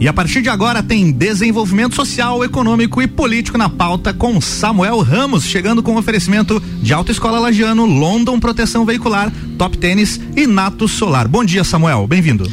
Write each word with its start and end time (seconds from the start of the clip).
E 0.00 0.08
a 0.08 0.12
partir 0.12 0.40
de 0.40 0.48
agora 0.48 0.82
tem 0.82 1.12
desenvolvimento 1.12 1.94
social, 1.94 2.42
econômico 2.42 3.02
e 3.02 3.06
político 3.06 3.58
na 3.58 3.68
pauta 3.68 4.14
com 4.14 4.40
Samuel 4.40 5.00
Ramos, 5.00 5.44
chegando 5.44 5.82
com 5.82 5.96
oferecimento 5.96 6.62
de 6.82 6.94
Autoescola 6.94 7.38
Lagiano, 7.38 7.84
London 7.84 8.40
Proteção 8.40 8.86
Veicular, 8.86 9.30
Top 9.58 9.76
Tênis 9.76 10.18
e 10.34 10.46
Nato 10.46 10.88
Solar. 10.88 11.28
Bom 11.28 11.44
dia, 11.44 11.64
Samuel. 11.64 12.06
Bem-vindo. 12.06 12.50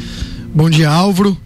Bom 0.54 0.68
dia, 0.68 0.90
Álvaro. 0.90 1.36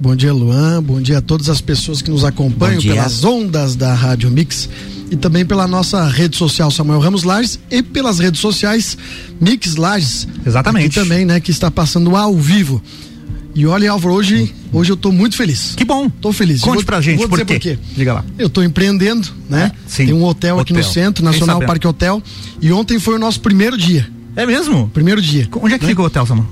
Bom 0.00 0.16
dia, 0.16 0.32
Luan. 0.32 0.82
Bom 0.82 1.00
dia 1.00 1.18
a 1.18 1.22
todas 1.22 1.48
as 1.48 1.60
pessoas 1.60 2.02
que 2.02 2.10
nos 2.10 2.24
acompanham 2.24 2.82
pelas 2.82 3.24
ondas 3.24 3.76
da 3.76 3.94
Rádio 3.94 4.30
Mix 4.30 4.68
e 5.10 5.16
também 5.16 5.46
pela 5.46 5.68
nossa 5.68 6.08
rede 6.08 6.36
social 6.36 6.70
Samuel 6.70 6.98
Ramos 6.98 7.22
Lages 7.22 7.60
e 7.70 7.82
pelas 7.82 8.18
redes 8.18 8.40
sociais 8.40 8.98
Mix 9.40 9.76
Lages. 9.76 10.26
Exatamente. 10.44 10.98
E 10.98 11.02
também, 11.02 11.24
né, 11.24 11.38
que 11.38 11.50
está 11.50 11.70
passando 11.70 12.16
ao 12.16 12.36
vivo. 12.36 12.82
E 13.54 13.66
olha, 13.66 13.90
Álvaro, 13.90 14.14
hoje, 14.14 14.52
hoje 14.72 14.90
eu 14.90 14.94
estou 14.94 15.12
muito 15.12 15.36
feliz. 15.36 15.74
Que 15.76 15.84
bom. 15.84 16.10
Tô 16.10 16.32
feliz. 16.32 16.60
Conte 16.60 16.76
vou, 16.76 16.84
pra 16.84 17.00
gente 17.00 17.18
vou 17.18 17.28
por 17.28 17.38
quê. 17.38 17.44
por 17.44 17.60
quê. 17.60 17.78
Diga 17.96 18.14
lá. 18.14 18.24
Eu 18.36 18.48
estou 18.48 18.64
empreendendo, 18.64 19.28
né? 19.48 19.70
Ah, 19.72 19.78
sim. 19.86 20.06
Tem 20.06 20.14
um 20.14 20.24
hotel, 20.24 20.56
hotel, 20.56 20.62
aqui 20.62 20.72
no 20.72 20.82
centro, 20.82 21.24
Nacional 21.24 21.60
Parque 21.60 21.86
Hotel. 21.86 22.22
E 22.60 22.72
ontem 22.72 22.98
foi 22.98 23.14
o 23.14 23.18
nosso 23.18 23.40
primeiro 23.40 23.78
dia. 23.78 24.08
É 24.34 24.44
mesmo? 24.44 24.90
Primeiro 24.92 25.22
dia. 25.22 25.48
Onde 25.62 25.74
é 25.74 25.78
que 25.78 25.84
né? 25.84 25.90
fica 25.90 26.02
o 26.02 26.04
hotel, 26.04 26.26
Samuel? 26.26 26.48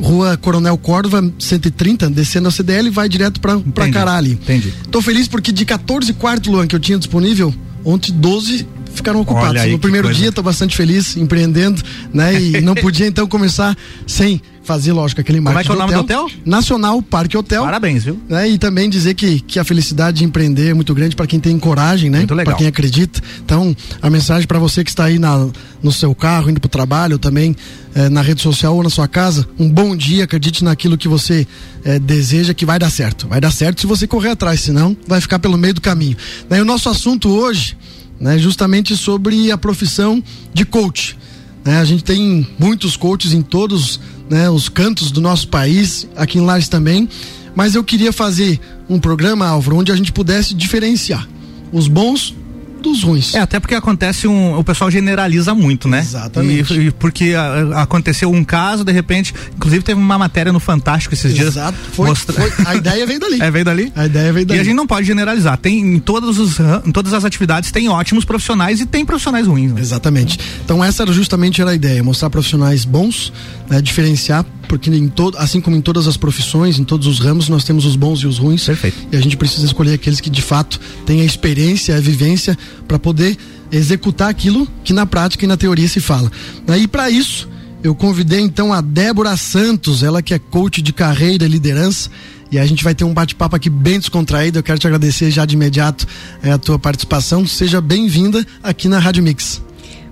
Rua 0.00 0.36
Coronel 0.36 0.76
Córdova, 0.76 1.32
130, 1.38 2.10
descendo 2.10 2.48
a 2.48 2.50
CDL, 2.50 2.90
vai 2.90 3.08
direto 3.08 3.40
pra, 3.40 3.54
Entendi. 3.54 3.72
pra 3.72 3.90
Caralho. 3.90 4.32
Entendi. 4.32 4.72
Tô 4.90 5.00
feliz 5.00 5.26
porque 5.26 5.50
de 5.50 5.64
14 5.64 6.12
quartos, 6.14 6.52
Luan, 6.52 6.66
que 6.66 6.74
eu 6.74 6.80
tinha 6.80 6.98
disponível, 6.98 7.54
ontem 7.84 8.12
12 8.12 8.66
ficaram 8.94 9.20
ocupados. 9.20 9.60
Aí, 9.60 9.72
no 9.72 9.78
primeiro 9.78 10.12
dia, 10.12 10.32
tô 10.32 10.42
bastante 10.42 10.76
feliz, 10.76 11.16
empreendendo, 11.16 11.82
né? 12.12 12.40
E 12.40 12.60
não 12.62 12.74
podia 12.74 13.06
então 13.06 13.26
começar 13.26 13.76
sem 14.06 14.40
fazer, 14.64 14.92
lógico, 14.92 15.20
aquele 15.20 15.40
marketing. 15.40 15.68
Como 15.68 15.82
é 15.82 15.86
que 15.86 15.92
é 15.92 15.96
o 15.96 16.00
nome 16.00 16.16
do 16.16 16.24
hotel? 16.24 16.40
Nacional 16.44 17.02
Parque 17.02 17.36
Hotel. 17.36 17.62
Parabéns, 17.62 18.04
viu? 18.04 18.18
Né? 18.28 18.48
E 18.48 18.58
também 18.58 18.88
dizer 18.88 19.14
que, 19.14 19.40
que 19.40 19.58
a 19.58 19.64
felicidade 19.64 20.18
de 20.18 20.24
empreender 20.24 20.70
é 20.70 20.74
muito 20.74 20.94
grande 20.94 21.14
para 21.14 21.26
quem 21.26 21.38
tem 21.38 21.58
coragem, 21.58 22.10
né? 22.10 22.18
Muito 22.18 22.34
legal. 22.34 22.52
Para 22.52 22.58
quem 22.58 22.66
acredita. 22.66 23.20
Então, 23.44 23.76
a 24.00 24.08
mensagem 24.08 24.46
para 24.46 24.58
você 24.58 24.82
que 24.82 24.90
está 24.90 25.04
aí 25.04 25.18
na, 25.18 25.48
no 25.82 25.92
seu 25.92 26.14
carro, 26.14 26.50
indo 26.50 26.60
para 26.60 26.66
o 26.66 26.70
trabalho, 26.70 27.18
também 27.18 27.54
eh, 27.94 28.08
na 28.08 28.22
rede 28.22 28.40
social 28.40 28.74
ou 28.74 28.82
na 28.82 28.90
sua 28.90 29.06
casa, 29.06 29.46
um 29.58 29.68
bom 29.68 29.94
dia, 29.94 30.24
acredite 30.24 30.64
naquilo 30.64 30.96
que 30.96 31.08
você 31.08 31.46
eh, 31.84 31.98
deseja 31.98 32.54
que 32.54 32.64
vai 32.64 32.78
dar 32.78 32.90
certo. 32.90 33.28
Vai 33.28 33.40
dar 33.40 33.50
certo 33.50 33.82
se 33.82 33.86
você 33.86 34.06
correr 34.06 34.30
atrás, 34.30 34.60
senão 34.60 34.96
vai 35.06 35.20
ficar 35.20 35.38
pelo 35.38 35.58
meio 35.58 35.74
do 35.74 35.80
caminho. 35.80 36.16
Né? 36.48 36.58
E 36.58 36.60
o 36.60 36.64
nosso 36.64 36.88
assunto 36.88 37.28
hoje, 37.28 37.76
né, 38.24 38.38
justamente 38.38 38.96
sobre 38.96 39.50
a 39.50 39.58
profissão 39.58 40.24
de 40.54 40.64
coach. 40.64 41.14
Né? 41.62 41.76
A 41.76 41.84
gente 41.84 42.02
tem 42.02 42.48
muitos 42.58 42.96
coaches 42.96 43.34
em 43.34 43.42
todos 43.42 44.00
né, 44.30 44.48
os 44.48 44.66
cantos 44.66 45.10
do 45.10 45.20
nosso 45.20 45.46
país, 45.48 46.08
aqui 46.16 46.38
em 46.38 46.40
Lages 46.40 46.70
também. 46.70 47.06
Mas 47.54 47.74
eu 47.74 47.84
queria 47.84 48.14
fazer 48.14 48.58
um 48.88 48.98
programa, 48.98 49.46
Álvaro, 49.46 49.76
onde 49.76 49.92
a 49.92 49.94
gente 49.94 50.10
pudesse 50.10 50.54
diferenciar 50.54 51.28
os 51.70 51.86
bons 51.86 52.34
dos 52.84 53.02
ruins. 53.02 53.34
É, 53.34 53.40
até 53.40 53.58
porque 53.58 53.74
acontece 53.74 54.28
um. 54.28 54.58
O 54.58 54.62
pessoal 54.62 54.90
generaliza 54.90 55.54
muito, 55.54 55.88
né? 55.88 56.00
Exatamente. 56.00 56.74
E, 56.74 56.86
e 56.86 56.90
porque 56.90 57.34
a, 57.34 57.82
aconteceu 57.82 58.30
um 58.30 58.44
caso, 58.44 58.84
de 58.84 58.92
repente. 58.92 59.34
Inclusive 59.56 59.82
teve 59.82 59.98
uma 59.98 60.18
matéria 60.18 60.52
no 60.52 60.60
Fantástico 60.60 61.14
esses 61.14 61.34
dias. 61.34 61.48
Exato. 61.48 61.76
Foi, 61.92 62.08
mostra... 62.08 62.34
foi, 62.34 62.66
a 62.66 62.74
ideia 62.76 63.06
veio 63.06 63.20
dali. 63.20 63.34
É, 63.44 63.50
veio 63.50 63.64
dali? 63.64 63.92
A 63.94 64.06
ideia 64.06 64.32
veio 64.32 64.46
dali. 64.46 64.58
E 64.58 64.62
a 64.62 64.64
gente 64.64 64.76
não 64.76 64.86
pode 64.86 65.06
generalizar. 65.06 65.58
Tem 65.58 65.78
em, 65.78 65.98
todos 65.98 66.38
os, 66.38 66.58
em 66.84 66.92
todas 66.92 67.12
as 67.12 67.24
atividades 67.24 67.70
tem 67.70 67.88
ótimos 67.88 68.24
profissionais 68.24 68.80
e 68.80 68.86
tem 68.86 69.04
profissionais 69.04 69.46
ruins. 69.46 69.72
Né? 69.72 69.80
Exatamente. 69.80 70.38
Então 70.64 70.82
essa 70.82 71.02
era 71.02 71.12
justamente 71.12 71.60
era 71.60 71.72
a 71.72 71.74
ideia, 71.74 72.02
mostrar 72.02 72.30
profissionais 72.30 72.84
bons, 72.84 73.32
né, 73.68 73.82
diferenciar, 73.82 74.44
porque 74.64 74.90
em 74.90 75.08
todo, 75.08 75.36
assim 75.38 75.60
como 75.60 75.76
em 75.76 75.80
todas 75.80 76.06
as 76.06 76.16
profissões, 76.16 76.78
em 76.78 76.84
todos 76.84 77.06
os 77.06 77.18
ramos, 77.18 77.48
nós 77.48 77.64
temos 77.64 77.84
os 77.84 77.96
bons 77.96 78.20
e 78.20 78.26
os 78.26 78.38
ruins. 78.38 78.64
Perfeito. 78.64 78.96
E 79.12 79.16
a 79.16 79.20
gente 79.20 79.36
precisa 79.36 79.64
escolher 79.66 79.94
aqueles 79.94 80.20
que 80.20 80.30
de 80.30 80.42
fato 80.42 80.80
têm 81.06 81.20
a 81.20 81.24
experiência, 81.24 81.96
a 81.96 82.00
vivência 82.00 82.56
para 82.86 82.98
poder 82.98 83.36
executar 83.70 84.28
aquilo 84.28 84.68
que 84.82 84.92
na 84.92 85.06
prática 85.06 85.44
e 85.44 85.48
na 85.48 85.56
teoria 85.56 85.88
se 85.88 86.00
fala. 86.00 86.30
E 86.78 86.86
para 86.86 87.10
isso, 87.10 87.48
eu 87.82 87.94
convidei 87.94 88.40
então 88.40 88.72
a 88.72 88.80
Débora 88.80 89.36
Santos, 89.36 90.02
ela 90.02 90.22
que 90.22 90.32
é 90.32 90.38
coach 90.38 90.80
de 90.80 90.92
carreira 90.92 91.44
e 91.44 91.48
liderança. 91.48 92.10
E 92.50 92.58
a 92.58 92.64
gente 92.64 92.84
vai 92.84 92.94
ter 92.94 93.04
um 93.04 93.12
bate-papo 93.12 93.56
aqui 93.56 93.68
bem 93.68 93.98
descontraído. 93.98 94.58
Eu 94.58 94.62
quero 94.62 94.78
te 94.78 94.86
agradecer 94.86 95.30
já 95.30 95.44
de 95.44 95.54
imediato 95.54 96.06
é, 96.42 96.52
a 96.52 96.58
tua 96.58 96.78
participação. 96.78 97.46
Seja 97.46 97.80
bem-vinda 97.80 98.46
aqui 98.62 98.86
na 98.86 98.98
Rádio 98.98 99.22
Mix. 99.24 99.60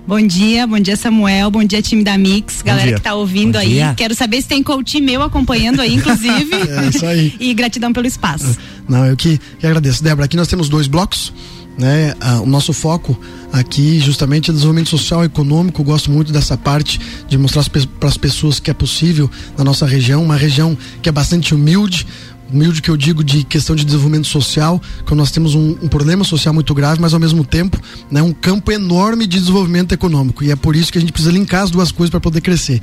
Bom 0.06 0.20
dia, 0.26 0.66
bom 0.66 0.80
dia 0.80 0.96
Samuel, 0.96 1.48
bom 1.48 1.62
dia 1.62 1.80
time 1.80 2.02
da 2.02 2.18
Mix, 2.18 2.60
galera 2.60 2.92
que 2.94 3.00
tá 3.00 3.14
ouvindo 3.14 3.52
bom 3.52 3.58
aí. 3.60 3.74
Dia. 3.74 3.94
Quero 3.96 4.14
saber 4.16 4.42
se 4.42 4.48
tem 4.48 4.60
coach 4.62 5.00
meu 5.00 5.22
acompanhando 5.22 5.80
aí, 5.80 5.94
inclusive. 5.94 6.50
é 6.68 6.88
isso 6.88 7.06
aí. 7.06 7.34
e 7.38 7.54
gratidão 7.54 7.92
pelo 7.92 8.06
espaço. 8.06 8.58
Não, 8.88 9.06
eu 9.06 9.16
que, 9.16 9.38
que 9.60 9.66
agradeço. 9.66 10.02
Débora, 10.02 10.24
aqui 10.24 10.36
nós 10.36 10.48
temos 10.48 10.68
dois 10.68 10.86
blocos. 10.88 11.32
Né, 11.78 12.14
ah, 12.20 12.38
o 12.42 12.46
nosso 12.46 12.74
foco 12.74 13.18
aqui 13.50 13.98
justamente 13.98 14.50
é 14.50 14.52
desenvolvimento 14.52 14.90
social 14.90 15.22
e 15.22 15.26
econômico. 15.26 15.82
Gosto 15.82 16.10
muito 16.10 16.30
dessa 16.30 16.56
parte 16.56 17.00
de 17.26 17.38
mostrar 17.38 17.64
para 17.98 18.08
as 18.08 18.16
pessoas 18.16 18.60
que 18.60 18.70
é 18.70 18.74
possível 18.74 19.30
na 19.56 19.64
nossa 19.64 19.86
região, 19.86 20.22
uma 20.22 20.36
região 20.36 20.76
que 21.00 21.08
é 21.08 21.12
bastante 21.12 21.54
humilde, 21.54 22.06
humilde 22.52 22.82
que 22.82 22.90
eu 22.90 22.96
digo 22.96 23.24
de 23.24 23.44
questão 23.44 23.74
de 23.74 23.84
desenvolvimento 23.84 24.26
social, 24.26 24.80
que 25.06 25.14
nós 25.14 25.30
temos 25.30 25.54
um, 25.54 25.76
um, 25.82 25.88
problema 25.88 26.24
social 26.24 26.52
muito 26.52 26.74
grave, 26.74 27.00
mas 27.00 27.14
ao 27.14 27.20
mesmo 27.20 27.44
tempo, 27.44 27.80
né, 28.10 28.22
um 28.22 28.32
campo 28.32 28.70
enorme 28.70 29.26
de 29.26 29.38
desenvolvimento 29.38 29.92
econômico. 29.92 30.44
E 30.44 30.50
é 30.50 30.56
por 30.56 30.76
isso 30.76 30.92
que 30.92 30.98
a 30.98 31.00
gente 31.00 31.12
precisa 31.12 31.32
linkar 31.32 31.62
as 31.62 31.70
duas 31.70 31.90
coisas 31.90 32.10
para 32.10 32.20
poder 32.20 32.40
crescer. 32.40 32.80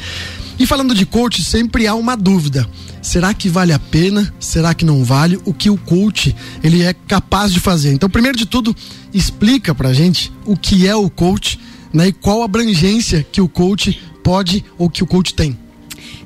E 0.57 0.65
falando 0.65 0.93
de 0.93 1.05
coach, 1.05 1.43
sempre 1.43 1.87
há 1.87 1.95
uma 1.95 2.17
dúvida. 2.17 2.67
Será 3.01 3.33
que 3.33 3.47
vale 3.47 3.71
a 3.71 3.79
pena? 3.79 4.33
Será 4.39 4.73
que 4.73 4.83
não 4.83 5.03
vale? 5.03 5.39
O 5.45 5.53
que 5.53 5.69
o 5.69 5.77
coach 5.77 6.35
ele 6.63 6.83
é 6.83 6.93
capaz 6.93 7.53
de 7.53 7.59
fazer? 7.59 7.93
Então, 7.93 8.09
primeiro 8.09 8.37
de 8.37 8.45
tudo, 8.45 8.75
explica 9.13 9.73
pra 9.73 9.93
gente 9.93 10.31
o 10.45 10.57
que 10.57 10.85
é 10.85 10.95
o 10.95 11.09
coach, 11.09 11.59
né, 11.93 12.09
e 12.09 12.11
qual 12.11 12.41
a 12.41 12.45
abrangência 12.45 13.25
que 13.31 13.39
o 13.39 13.47
coach 13.47 13.99
pode 14.23 14.65
ou 14.77 14.89
que 14.89 15.03
o 15.03 15.07
coach 15.07 15.33
tem. 15.33 15.57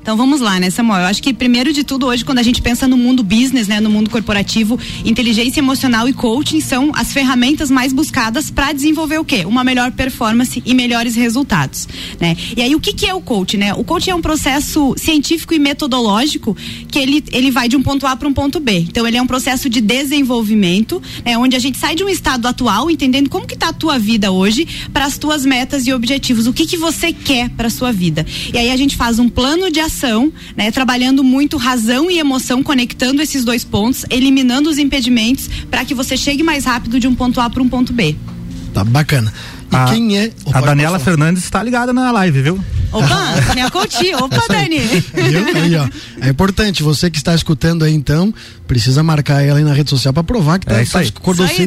Então 0.04 0.18
vamos 0.18 0.42
lá, 0.42 0.60
né, 0.60 0.68
Samuel? 0.68 1.00
Eu 1.00 1.06
acho 1.06 1.22
que 1.22 1.32
primeiro 1.32 1.72
de 1.72 1.82
tudo 1.82 2.04
hoje, 2.04 2.22
quando 2.22 2.38
a 2.38 2.42
gente 2.42 2.60
pensa 2.60 2.86
no 2.86 2.94
mundo 2.94 3.24
business, 3.24 3.66
né, 3.66 3.80
no 3.80 3.88
mundo 3.88 4.10
corporativo, 4.10 4.78
inteligência 5.02 5.60
emocional 5.60 6.06
e 6.06 6.12
coaching 6.12 6.60
são 6.60 6.92
as 6.94 7.10
ferramentas 7.10 7.70
mais 7.70 7.90
buscadas 7.90 8.50
para 8.50 8.70
desenvolver 8.74 9.18
o 9.18 9.24
quê? 9.24 9.46
Uma 9.46 9.64
melhor 9.64 9.92
performance 9.92 10.62
e 10.62 10.74
melhores 10.74 11.14
resultados, 11.14 11.88
né? 12.20 12.36
E 12.54 12.60
aí 12.60 12.74
o 12.74 12.80
que 12.80 12.92
que 12.92 13.06
é 13.06 13.14
o 13.14 13.20
coach, 13.22 13.56
né? 13.56 13.72
O 13.72 13.82
coach 13.82 14.10
é 14.10 14.14
um 14.14 14.20
processo 14.20 14.94
científico 14.98 15.54
e 15.54 15.58
metodológico 15.58 16.54
que 16.90 16.98
ele 16.98 17.24
ele 17.32 17.50
vai 17.50 17.66
de 17.66 17.74
um 17.74 17.82
ponto 17.82 18.06
A 18.06 18.14
para 18.14 18.28
um 18.28 18.34
ponto 18.34 18.60
B. 18.60 18.80
Então 18.80 19.06
ele 19.08 19.16
é 19.16 19.22
um 19.22 19.26
processo 19.26 19.70
de 19.70 19.80
desenvolvimento, 19.80 21.02
né, 21.24 21.38
onde 21.38 21.56
a 21.56 21.58
gente 21.58 21.78
sai 21.78 21.94
de 21.94 22.04
um 22.04 22.10
estado 22.10 22.46
atual, 22.46 22.90
entendendo 22.90 23.30
como 23.30 23.46
que 23.46 23.56
tá 23.56 23.70
a 23.70 23.72
tua 23.72 23.98
vida 23.98 24.30
hoje 24.30 24.68
para 24.92 25.06
as 25.06 25.16
tuas 25.16 25.46
metas 25.46 25.86
e 25.86 25.94
objetivos. 25.94 26.46
O 26.46 26.52
que 26.52 26.66
que 26.66 26.76
você 26.76 27.10
quer 27.10 27.48
para 27.48 27.70
sua 27.70 27.90
vida? 27.90 28.26
E 28.52 28.58
aí 28.58 28.70
a 28.70 28.76
gente 28.76 28.96
faz 28.96 29.18
um 29.18 29.30
plano 29.30 29.70
de 29.70 29.80
ação 29.80 29.93
né, 30.56 30.70
trabalhando 30.70 31.22
muito 31.22 31.56
razão 31.56 32.10
e 32.10 32.18
emoção, 32.18 32.62
conectando 32.62 33.22
esses 33.22 33.44
dois 33.44 33.64
pontos, 33.64 34.04
eliminando 34.10 34.68
os 34.68 34.78
impedimentos 34.78 35.48
para 35.70 35.84
que 35.84 35.94
você 35.94 36.16
chegue 36.16 36.42
mais 36.42 36.64
rápido 36.64 36.98
de 36.98 37.06
um 37.06 37.14
ponto 37.14 37.40
A 37.40 37.48
para 37.48 37.62
um 37.62 37.68
ponto 37.68 37.92
B. 37.92 38.16
Tá 38.72 38.82
bacana. 38.82 39.32
E 39.70 39.76
a, 39.76 39.84
quem 39.86 40.18
é? 40.18 40.32
a 40.52 40.60
Daniela 40.60 40.98
Fernandes 40.98 41.44
está 41.44 41.62
ligada 41.62 41.92
na 41.92 42.10
live, 42.10 42.42
viu? 42.42 42.60
Opa, 42.92 43.54
minha 43.54 43.70
coach. 43.72 44.14
Opa, 44.14 44.42
Dani. 44.48 44.78
Aí. 44.78 45.90
É 46.20 46.28
importante, 46.28 46.82
você 46.82 47.10
que 47.10 47.16
está 47.16 47.34
escutando 47.34 47.84
aí, 47.84 47.92
então, 47.92 48.32
precisa 48.66 49.02
marcar 49.02 49.42
ela 49.42 49.58
aí 49.58 49.64
na 49.64 49.72
rede 49.72 49.90
social 49.90 50.12
para 50.12 50.22
provar 50.22 50.58
que 50.58 50.66
tá, 50.66 50.80
é 50.80 50.84
tá, 50.84 51.00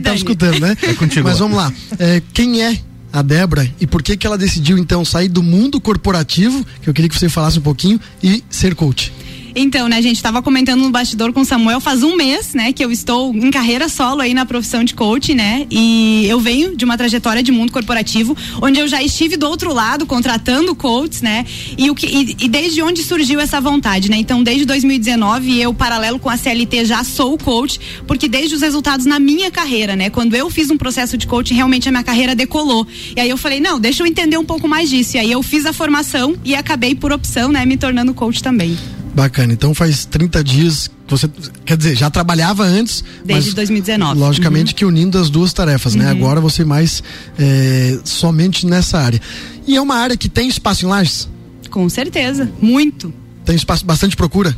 tá 0.04 0.16
escutando, 0.16 0.60
né? 0.60 0.78
É 0.82 0.94
contigo. 0.94 1.28
Mas 1.28 1.40
vamos 1.40 1.58
lá. 1.58 1.72
É, 2.00 2.22
quem 2.34 2.62
é 2.62 2.78
a 3.18 3.22
Débora 3.22 3.70
e 3.80 3.88
por 3.88 4.04
que 4.04 4.16
que 4.16 4.28
ela 4.28 4.38
decidiu 4.38 4.78
então 4.78 5.04
sair 5.04 5.28
do 5.28 5.42
mundo 5.42 5.82
corporativo, 5.82 6.66
que 6.82 6.90
eu 6.90 6.94
queria 6.94 7.10
que 7.10 7.18
você 7.18 7.30
falasse 7.30 7.58
um 7.58 7.64
pouquinho, 7.64 8.00
e 8.22 8.44
ser 8.50 8.76
coach? 8.76 9.12
Então, 9.60 9.88
né, 9.88 10.00
gente, 10.04 10.22
tava 10.22 10.40
comentando 10.40 10.82
no 10.82 10.92
bastidor 10.92 11.34
com 11.34 11.42
o 11.42 11.46
Samuel 11.46 11.82
faz 11.82 12.04
um 12.04 12.16
mês, 12.16 12.54
né, 12.54 12.72
que 12.72 12.86
eu 12.86 12.92
estou 12.92 13.34
em 13.34 13.50
carreira 13.50 13.90
solo 13.90 14.22
aí 14.22 14.32
na 14.32 14.46
profissão 14.46 14.84
de 14.84 14.94
coach, 14.94 15.34
né, 15.34 15.66
e 15.72 16.28
eu 16.30 16.40
venho 16.40 16.78
de 16.78 16.86
uma 16.86 16.96
trajetória 16.96 17.42
de 17.42 17.52
mundo 17.52 17.72
corporativo, 17.72 18.38
onde 18.62 18.80
eu 18.80 18.88
já 18.88 19.02
estive 19.02 19.36
do 19.36 19.48
outro 19.48 19.74
lado 19.74 20.06
contratando 20.06 20.76
coaches, 20.76 21.24
né, 21.24 21.44
e 21.76 21.90
o 21.90 21.96
que 21.96 22.06
e, 22.06 22.46
e 22.46 22.48
desde 22.48 22.84
onde 22.84 23.02
surgiu 23.02 23.40
essa 23.40 23.60
vontade, 23.60 24.12
né? 24.12 24.18
Então, 24.18 24.44
desde 24.44 24.64
2019 24.64 25.60
eu 25.60 25.74
paralelo 25.74 26.20
com 26.20 26.30
a 26.30 26.38
CLT 26.38 26.86
já 26.86 27.04
sou 27.04 27.36
coach, 27.36 27.80
porque 28.06 28.28
desde 28.28 28.54
os 28.54 28.62
resultados 28.62 29.08
na 29.08 29.20
minha 29.20 29.50
carreira, 29.50 29.96
né, 29.96 30.12
quando 30.12 30.36
eu 30.36 30.52
fiz 30.52 30.70
um 30.70 30.78
processo 30.78 31.18
de 31.18 31.26
coaching, 31.26 31.56
realmente 31.56 31.90
a 31.90 31.92
minha 31.92 32.04
carreira 32.04 32.36
decolou. 32.36 32.86
E 33.16 33.20
aí 33.20 33.30
eu 33.30 33.38
falei, 33.38 33.60
não, 33.60 33.80
deixa 33.80 34.04
eu 34.04 34.08
entender 34.08 34.38
um 34.38 34.46
pouco 34.46 34.68
mais 34.68 34.88
disso. 34.88 35.18
E 35.18 35.20
aí 35.20 35.32
eu 35.32 35.42
fiz 35.42 35.66
a 35.66 35.74
formação 35.74 36.36
e 36.46 36.54
acabei 36.54 36.94
por 36.94 37.12
opção, 37.12 37.52
né, 37.52 37.66
me 37.66 37.76
tornando 37.76 38.14
coach 38.14 38.44
também. 38.44 38.78
Bacana. 39.18 39.52
Então 39.52 39.74
faz 39.74 40.06
30 40.06 40.44
dias 40.44 40.92
que 41.08 41.10
você, 41.10 41.28
quer 41.66 41.76
dizer, 41.76 41.96
já 41.98 42.08
trabalhava 42.08 42.64
antes. 42.64 43.04
Desde 43.26 43.50
mas, 43.50 43.54
2019. 43.56 44.20
Logicamente 44.20 44.74
Uhum. 44.74 44.76
que 44.78 44.86
unindo 44.86 45.18
as 45.18 45.32
duas 45.32 45.52
tarefas, 45.54 45.96
né? 45.96 46.08
Agora 46.08 46.40
você 46.40 46.64
mais 46.64 47.02
é, 47.40 47.98
somente 48.04 48.68
nessa 48.68 49.00
área. 49.00 49.20
E 49.66 49.76
é 49.76 49.82
uma 49.82 49.96
área 49.96 50.16
que 50.16 50.30
tem 50.30 50.48
espaço 50.48 50.86
em 50.86 50.88
lajes? 50.90 51.28
Com 51.72 51.90
certeza, 51.90 52.48
muito. 52.62 53.12
Tem 53.44 53.56
espaço, 53.56 53.84
bastante 53.84 54.16
procura? 54.16 54.56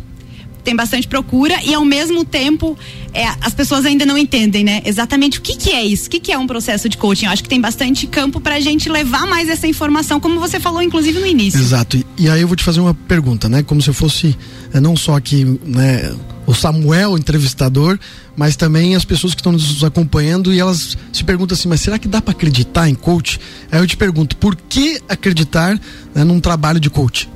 Tem 0.64 0.76
bastante 0.76 1.08
procura 1.08 1.56
e 1.64 1.74
ao 1.74 1.86
mesmo 1.86 2.24
tempo 2.24 2.78
é, 3.14 3.26
as 3.42 3.54
pessoas 3.54 3.86
ainda 3.86 4.06
não 4.06 4.18
entendem, 4.18 4.64
né? 4.64 4.82
Exatamente 4.86 5.40
o 5.40 5.42
que, 5.42 5.56
que 5.56 5.72
é 5.72 5.84
isso, 5.84 6.08
o 6.08 6.10
que, 6.10 6.20
que 6.20 6.32
é 6.32 6.38
um 6.38 6.48
processo 6.48 6.88
de 6.88 6.98
coaching. 6.98 7.26
Eu 7.26 7.32
acho 7.32 7.44
que 7.44 7.50
tem 7.50 7.60
bastante 7.60 8.06
campo 8.08 8.40
para 8.40 8.56
a 8.56 8.60
gente 8.60 8.90
levar 8.90 9.26
mais 9.26 9.50
essa 9.50 9.68
informação, 9.68 10.20
como 10.20 10.40
você 10.40 10.60
falou, 10.60 10.82
inclusive 10.82 11.20
no 11.20 11.26
início. 11.26 11.60
Exato. 11.60 11.98
E, 11.98 12.06
e 12.18 12.30
aí 12.30 12.42
eu 12.42 12.48
vou 12.48 12.56
te 12.56 12.64
fazer 12.64 12.80
uma 12.80 12.94
pergunta, 12.94 13.50
né? 13.50 13.64
Como 13.64 13.82
se 13.82 13.90
eu 13.90 13.94
fosse 13.94 14.38
é, 14.74 14.80
não 14.80 14.96
só 14.96 15.16
aqui, 15.16 15.46
né? 15.66 16.14
O 16.46 16.54
Samuel, 16.54 17.16
entrevistador, 17.16 18.00
mas 18.36 18.56
também 18.56 18.96
as 18.96 19.06
pessoas 19.06 19.36
que 19.36 19.40
estão 19.40 19.52
nos 19.52 19.84
acompanhando 19.84 20.52
e 20.52 20.60
elas 20.60 20.98
se 21.14 21.24
perguntam 21.24 21.56
assim: 21.56 21.68
mas 21.68 21.82
será 21.82 22.00
que 22.00 22.08
dá 22.08 22.22
para 22.22 22.32
acreditar 22.32 22.90
em 22.90 22.96
coach? 22.96 23.40
Aí 23.72 23.80
eu 23.80 23.86
te 23.86 23.96
pergunto: 23.96 24.36
por 24.38 24.56
que 24.56 25.00
acreditar 25.08 25.80
né, 26.14 26.24
num 26.24 26.40
trabalho 26.40 26.80
de 26.80 26.90
coach? 26.90 27.30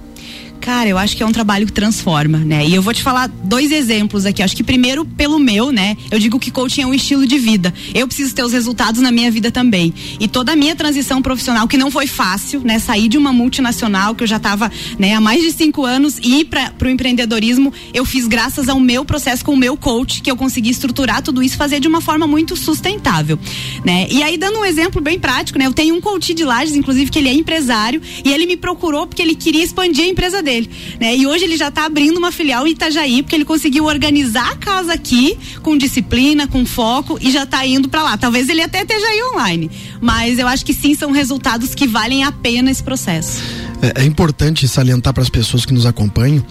Cara, 0.63 0.87
eu 0.87 0.97
acho 0.97 1.17
que 1.17 1.21
é 1.21 1.25
um 1.25 1.31
trabalho 1.33 1.65
que 1.65 1.73
transforma, 1.73 2.37
né? 2.37 2.65
E 2.65 2.73
eu 2.73 2.81
vou 2.81 2.93
te 2.93 3.03
falar 3.03 3.27
dois 3.27 3.69
exemplos 3.69 4.25
aqui. 4.25 4.41
Acho 4.41 4.55
que 4.55 4.63
primeiro 4.63 5.03
pelo 5.03 5.37
meu, 5.37 5.73
né? 5.73 5.97
Eu 6.09 6.17
digo 6.17 6.39
que 6.39 6.49
coaching 6.49 6.83
é 6.83 6.87
um 6.87 6.93
estilo 6.93 7.27
de 7.27 7.37
vida. 7.37 7.73
Eu 7.93 8.07
preciso 8.07 8.33
ter 8.33 8.45
os 8.45 8.53
resultados 8.53 9.01
na 9.01 9.11
minha 9.11 9.29
vida 9.29 9.51
também. 9.51 9.93
E 10.21 10.25
toda 10.25 10.53
a 10.53 10.55
minha 10.55 10.73
transição 10.73 11.21
profissional, 11.21 11.67
que 11.67 11.75
não 11.75 11.91
foi 11.91 12.07
fácil, 12.07 12.61
né? 12.61 12.79
Sair 12.79 13.09
de 13.09 13.17
uma 13.17 13.33
multinacional 13.33 14.15
que 14.15 14.23
eu 14.23 14.27
já 14.27 14.37
estava, 14.37 14.71
né, 14.97 15.13
há 15.13 15.19
mais 15.19 15.41
de 15.41 15.51
cinco 15.51 15.83
anos 15.83 16.17
e 16.23 16.39
ir 16.39 16.45
para 16.45 16.71
o 16.81 16.87
empreendedorismo, 16.87 17.73
eu 17.93 18.05
fiz 18.05 18.25
graças 18.25 18.69
ao 18.69 18.79
meu 18.79 19.03
processo 19.03 19.43
com 19.43 19.55
o 19.55 19.57
meu 19.57 19.75
coach, 19.75 20.21
que 20.21 20.31
eu 20.31 20.37
consegui 20.37 20.69
estruturar 20.69 21.21
tudo 21.21 21.43
isso, 21.43 21.57
fazer 21.57 21.81
de 21.81 21.89
uma 21.89 21.99
forma 21.99 22.25
muito 22.25 22.55
sustentável, 22.55 23.37
né? 23.83 24.07
E 24.09 24.23
aí 24.23 24.37
dando 24.37 24.59
um 24.59 24.65
exemplo 24.65 25.01
bem 25.01 25.19
prático, 25.19 25.59
né? 25.59 25.65
Eu 25.65 25.73
tenho 25.73 25.93
um 25.93 25.99
coach 25.99 26.33
de 26.33 26.45
Lages, 26.45 26.73
inclusive 26.73 27.11
que 27.11 27.19
ele 27.19 27.27
é 27.27 27.33
empresário 27.33 28.01
e 28.23 28.31
ele 28.31 28.45
me 28.45 28.55
procurou 28.55 29.05
porque 29.05 29.21
ele 29.21 29.35
queria 29.35 29.61
expandir 29.61 30.05
a 30.05 30.07
empresa 30.07 30.41
dele 30.41 30.52
né? 30.99 31.15
E 31.15 31.25
hoje 31.27 31.45
ele 31.45 31.57
já 31.57 31.67
está 31.67 31.85
abrindo 31.85 32.17
uma 32.17 32.31
filial 32.31 32.67
em 32.67 32.71
Itajaí, 32.71 33.21
porque 33.23 33.35
ele 33.35 33.45
conseguiu 33.45 33.85
organizar 33.85 34.51
a 34.51 34.55
casa 34.55 34.93
aqui 34.93 35.37
com 35.61 35.77
disciplina, 35.77 36.47
com 36.47 36.65
foco 36.65 37.17
e 37.21 37.31
já 37.31 37.43
está 37.43 37.65
indo 37.65 37.89
para 37.89 38.03
lá. 38.03 38.17
Talvez 38.17 38.49
ele 38.49 38.61
até 38.61 38.81
esteja 38.81 39.05
aí 39.05 39.23
online, 39.33 39.71
mas 40.01 40.39
eu 40.39 40.47
acho 40.47 40.65
que 40.65 40.73
sim 40.73 40.95
são 40.95 41.11
resultados 41.11 41.73
que 41.73 41.87
valem 41.87 42.23
a 42.23 42.31
pena 42.31 42.71
esse 42.71 42.83
processo. 42.83 43.41
É, 43.81 44.01
é 44.01 44.05
importante 44.05 44.67
salientar 44.67 45.13
para 45.13 45.23
as 45.23 45.29
pessoas 45.29 45.65
que 45.65 45.73
nos 45.73 45.85
acompanham 45.85 46.45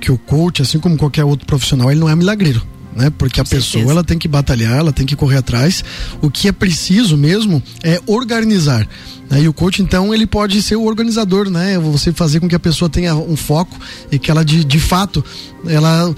que 0.00 0.10
o 0.10 0.16
coach, 0.16 0.62
assim 0.62 0.78
como 0.78 0.96
qualquer 0.96 1.24
outro 1.24 1.46
profissional, 1.46 1.90
ele 1.90 2.00
não 2.00 2.08
é 2.08 2.16
milagreiro. 2.16 2.62
Né? 2.94 3.10
Porque 3.16 3.40
a 3.40 3.44
Com 3.44 3.50
pessoa 3.50 3.72
certeza. 3.72 3.90
ela 3.92 4.04
tem 4.04 4.18
que 4.18 4.26
batalhar, 4.26 4.78
ela 4.78 4.92
tem 4.92 5.06
que 5.06 5.14
correr 5.14 5.38
atrás. 5.38 5.84
O 6.20 6.30
que 6.30 6.48
é 6.48 6.52
preciso 6.52 7.16
mesmo 7.16 7.62
é 7.82 8.00
organizar. 8.06 8.86
Né? 9.30 9.42
E 9.42 9.48
o 9.48 9.52
coach, 9.52 9.80
então, 9.80 10.12
ele 10.12 10.26
pode 10.26 10.60
ser 10.60 10.74
o 10.74 10.84
organizador, 10.84 11.48
né? 11.48 11.78
Você 11.78 12.12
fazer 12.12 12.40
com 12.40 12.48
que 12.48 12.54
a 12.54 12.58
pessoa 12.58 12.88
tenha 12.88 13.14
um 13.14 13.36
foco 13.36 13.78
e 14.10 14.18
que 14.18 14.28
ela, 14.28 14.44
de, 14.44 14.64
de 14.64 14.80
fato, 14.80 15.24
ela. 15.66 16.12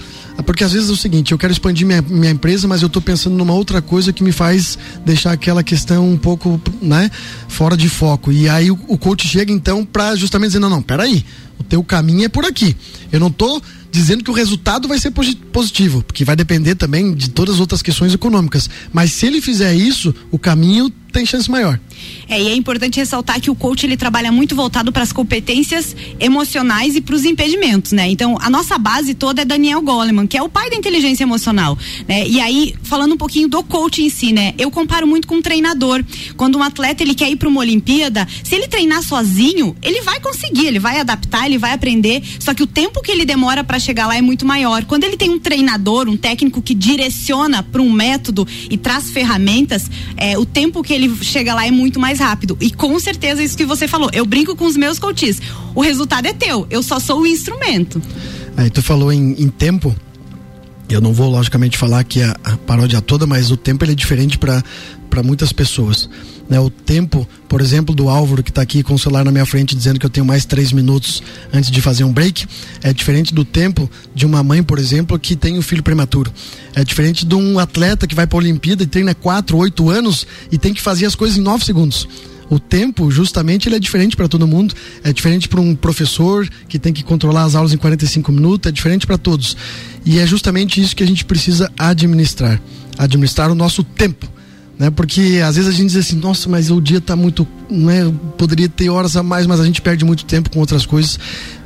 Porque 0.47 0.63
às 0.63 0.73
vezes 0.73 0.89
é 0.89 0.93
o 0.93 0.97
seguinte, 0.97 1.31
eu 1.31 1.37
quero 1.37 1.53
expandir 1.53 1.85
minha, 1.85 2.01
minha 2.01 2.31
empresa, 2.31 2.67
mas 2.67 2.81
eu 2.81 2.87
estou 2.87 3.01
pensando 3.01 3.35
numa 3.35 3.53
outra 3.53 3.83
coisa 3.83 4.11
que 4.11 4.23
me 4.23 4.31
faz 4.31 4.79
deixar 5.05 5.31
aquela 5.31 5.61
questão 5.61 6.09
um 6.09 6.17
pouco, 6.17 6.59
né, 6.81 7.11
fora 7.47 7.77
de 7.77 7.87
foco. 7.87 8.31
E 8.31 8.49
aí 8.49 8.71
o, 8.71 8.79
o 8.87 8.97
coach 8.97 9.27
chega, 9.27 9.51
então, 9.51 9.85
para 9.85 10.15
justamente 10.15 10.49
dizer, 10.49 10.59
não, 10.59 10.71
não, 10.71 10.81
peraí, 10.81 11.23
o 11.59 11.63
teu 11.63 11.83
caminho 11.83 12.25
é 12.25 12.29
por 12.29 12.45
aqui. 12.45 12.75
Eu 13.11 13.19
não 13.19 13.31
tô 13.31 13.61
dizendo 13.91 14.23
que 14.23 14.31
o 14.31 14.33
resultado 14.33 14.87
vai 14.87 14.99
ser 14.99 15.11
positivo, 15.51 16.03
porque 16.03 16.25
vai 16.25 16.35
depender 16.35 16.73
também 16.75 17.13
de 17.13 17.29
todas 17.29 17.55
as 17.55 17.61
outras 17.61 17.81
questões 17.81 18.13
econômicas. 18.13 18.69
Mas 18.91 19.13
se 19.13 19.27
ele 19.27 19.39
fizer 19.39 19.73
isso, 19.75 20.13
o 20.31 20.39
caminho 20.39 20.89
tem 21.11 21.25
chance 21.25 21.49
maior. 21.49 21.79
É, 22.27 22.41
e 22.41 22.47
é 22.47 22.55
importante 22.55 22.99
ressaltar 22.99 23.39
que 23.41 23.49
o 23.49 23.55
coach 23.55 23.85
ele 23.85 23.97
trabalha 23.97 24.31
muito 24.31 24.55
voltado 24.55 24.91
para 24.91 25.03
as 25.03 25.11
competências 25.11 25.95
emocionais 26.19 26.95
e 26.95 27.01
para 27.01 27.15
os 27.15 27.25
impedimentos, 27.25 27.91
né? 27.91 28.09
Então, 28.09 28.37
a 28.41 28.49
nossa 28.49 28.77
base 28.77 29.13
toda 29.13 29.41
é 29.41 29.45
Daniel 29.45 29.81
Goleman, 29.81 30.27
que 30.27 30.37
é 30.37 30.41
o 30.41 30.49
pai 30.49 30.69
da 30.69 30.75
inteligência 30.75 31.23
emocional, 31.23 31.77
né? 32.07 32.27
E 32.27 32.39
aí, 32.39 32.75
falando 32.83 33.13
um 33.13 33.17
pouquinho 33.17 33.47
do 33.47 33.63
coach 33.63 34.01
em 34.01 34.09
si, 34.09 34.31
né? 34.31 34.53
Eu 34.57 34.71
comparo 34.71 35.05
muito 35.07 35.27
com 35.27 35.35
um 35.35 35.41
treinador. 35.41 36.03
Quando 36.35 36.57
um 36.57 36.63
atleta 36.63 37.03
ele 37.03 37.15
quer 37.15 37.29
ir 37.29 37.35
para 37.35 37.49
uma 37.49 37.59
Olimpíada, 37.59 38.27
se 38.43 38.55
ele 38.55 38.67
treinar 38.67 39.03
sozinho, 39.03 39.75
ele 39.81 40.01
vai 40.01 40.19
conseguir, 40.19 40.67
ele 40.67 40.79
vai 40.79 40.99
adaptar, 40.99 41.45
ele 41.45 41.57
vai 41.57 41.73
aprender, 41.73 42.23
só 42.39 42.53
que 42.53 42.63
o 42.63 42.67
tempo 42.67 43.01
que 43.01 43.11
ele 43.11 43.25
demora 43.25 43.63
para 43.63 43.79
chegar 43.79 44.07
lá 44.07 44.15
é 44.15 44.21
muito 44.21 44.45
maior. 44.45 44.85
Quando 44.85 45.03
ele 45.03 45.17
tem 45.17 45.29
um 45.29 45.39
treinador, 45.39 46.07
um 46.07 46.17
técnico 46.17 46.61
que 46.61 46.73
direciona 46.73 47.61
para 47.63 47.81
um 47.81 47.91
método 47.91 48.47
e 48.69 48.77
traz 48.77 49.09
ferramentas, 49.09 49.89
é, 50.17 50.37
o 50.37 50.45
tempo 50.45 50.83
que 50.83 50.93
ele 50.93 51.13
chega 51.23 51.53
lá 51.53 51.65
é 51.65 51.71
muito 51.71 51.92
mais 51.99 52.19
rápido. 52.19 52.57
E 52.59 52.71
com 52.71 52.97
certeza 52.99 53.43
isso 53.43 53.57
que 53.57 53.65
você 53.65 53.87
falou. 53.87 54.09
Eu 54.13 54.25
brinco 54.25 54.55
com 54.55 54.65
os 54.65 54.75
meus 54.77 54.99
coaches. 54.99 55.41
O 55.75 55.81
resultado 55.81 56.27
é 56.27 56.33
teu. 56.33 56.67
Eu 56.69 56.83
só 56.83 56.99
sou 56.99 57.21
o 57.21 57.27
instrumento. 57.27 58.01
Aí 58.55 58.69
tu 58.69 58.81
falou 58.81 59.11
em, 59.11 59.31
em 59.41 59.49
tempo. 59.49 59.95
Eu 60.89 61.01
não 61.01 61.13
vou 61.13 61.29
logicamente 61.29 61.77
falar 61.77 61.99
aqui 61.99 62.21
a, 62.21 62.35
a 62.43 62.57
paródia 62.57 63.01
toda, 63.01 63.25
mas 63.25 63.49
o 63.51 63.57
tempo 63.57 63.83
ele 63.83 63.93
é 63.93 63.95
diferente 63.95 64.37
para 64.37 65.23
muitas 65.23 65.51
pessoas. 65.51 66.09
Né, 66.49 66.59
o 66.59 66.69
tempo, 66.69 67.27
por 67.47 67.61
exemplo, 67.61 67.95
do 67.95 68.09
Álvaro 68.09 68.43
que 68.43 68.51
está 68.51 68.61
aqui 68.61 68.83
com 68.83 68.95
o 68.95 68.99
celular 68.99 69.23
na 69.23 69.31
minha 69.31 69.45
frente 69.45 69.73
dizendo 69.75 69.97
que 69.97 70.05
eu 70.05 70.09
tenho 70.09 70.25
mais 70.25 70.43
três 70.45 70.73
minutos 70.73 71.23
antes 71.53 71.71
de 71.71 71.81
fazer 71.81 72.03
um 72.03 72.11
break, 72.11 72.45
é 72.81 72.91
diferente 72.91 73.33
do 73.33 73.45
tempo 73.45 73.89
de 74.13 74.25
uma 74.25 74.43
mãe, 74.43 74.61
por 74.61 74.77
exemplo, 74.77 75.17
que 75.17 75.37
tem 75.37 75.57
um 75.57 75.61
filho 75.61 75.81
prematuro. 75.81 76.31
É 76.75 76.83
diferente 76.83 77.25
de 77.25 77.33
um 77.33 77.59
atleta 77.59 78.05
que 78.05 78.13
vai 78.13 78.27
para 78.27 78.37
a 78.37 78.41
Olimpíada 78.41 78.83
e 78.83 78.87
treina 78.87 79.15
quatro, 79.15 79.57
oito 79.57 79.89
anos 79.89 80.27
e 80.51 80.57
tem 80.57 80.73
que 80.73 80.81
fazer 80.81 81.05
as 81.05 81.15
coisas 81.15 81.37
em 81.37 81.41
nove 81.41 81.63
segundos 81.63 82.07
o 82.49 82.59
tempo, 82.59 83.09
justamente, 83.09 83.67
ele 83.67 83.75
é 83.75 83.79
diferente 83.79 84.15
para 84.15 84.27
todo 84.27 84.47
mundo. 84.47 84.75
É 85.03 85.11
diferente 85.11 85.47
para 85.47 85.59
um 85.59 85.75
professor 85.75 86.47
que 86.67 86.77
tem 86.77 86.93
que 86.93 87.03
controlar 87.03 87.43
as 87.43 87.55
aulas 87.55 87.73
em 87.73 87.77
45 87.77 88.31
minutos, 88.31 88.69
é 88.69 88.71
diferente 88.71 89.07
para 89.07 89.17
todos. 89.17 89.57
E 90.05 90.19
é 90.19 90.27
justamente 90.27 90.81
isso 90.81 90.95
que 90.95 91.03
a 91.03 91.07
gente 91.07 91.25
precisa 91.25 91.71
administrar 91.77 92.61
administrar 92.95 93.51
o 93.51 93.55
nosso 93.55 93.83
tempo 93.83 94.29
né? 94.83 94.89
Porque 94.89 95.41
às 95.45 95.55
vezes 95.55 95.69
a 95.69 95.73
gente 95.73 95.91
diz 95.91 95.95
assim, 95.95 96.17
nossa, 96.17 96.49
mas 96.49 96.69
o 96.69 96.81
dia 96.81 96.97
está 96.97 97.15
muito, 97.15 97.47
né? 97.69 98.13
Poderia 98.37 98.67
ter 98.67 98.89
horas 98.89 99.15
a 99.15 99.23
mais, 99.23 99.47
mas 99.47 99.61
a 99.61 99.63
gente 99.63 99.81
perde 99.81 100.03
muito 100.03 100.25
tempo 100.25 100.49
com 100.49 100.59
outras 100.59 100.85
coisas 100.85 101.17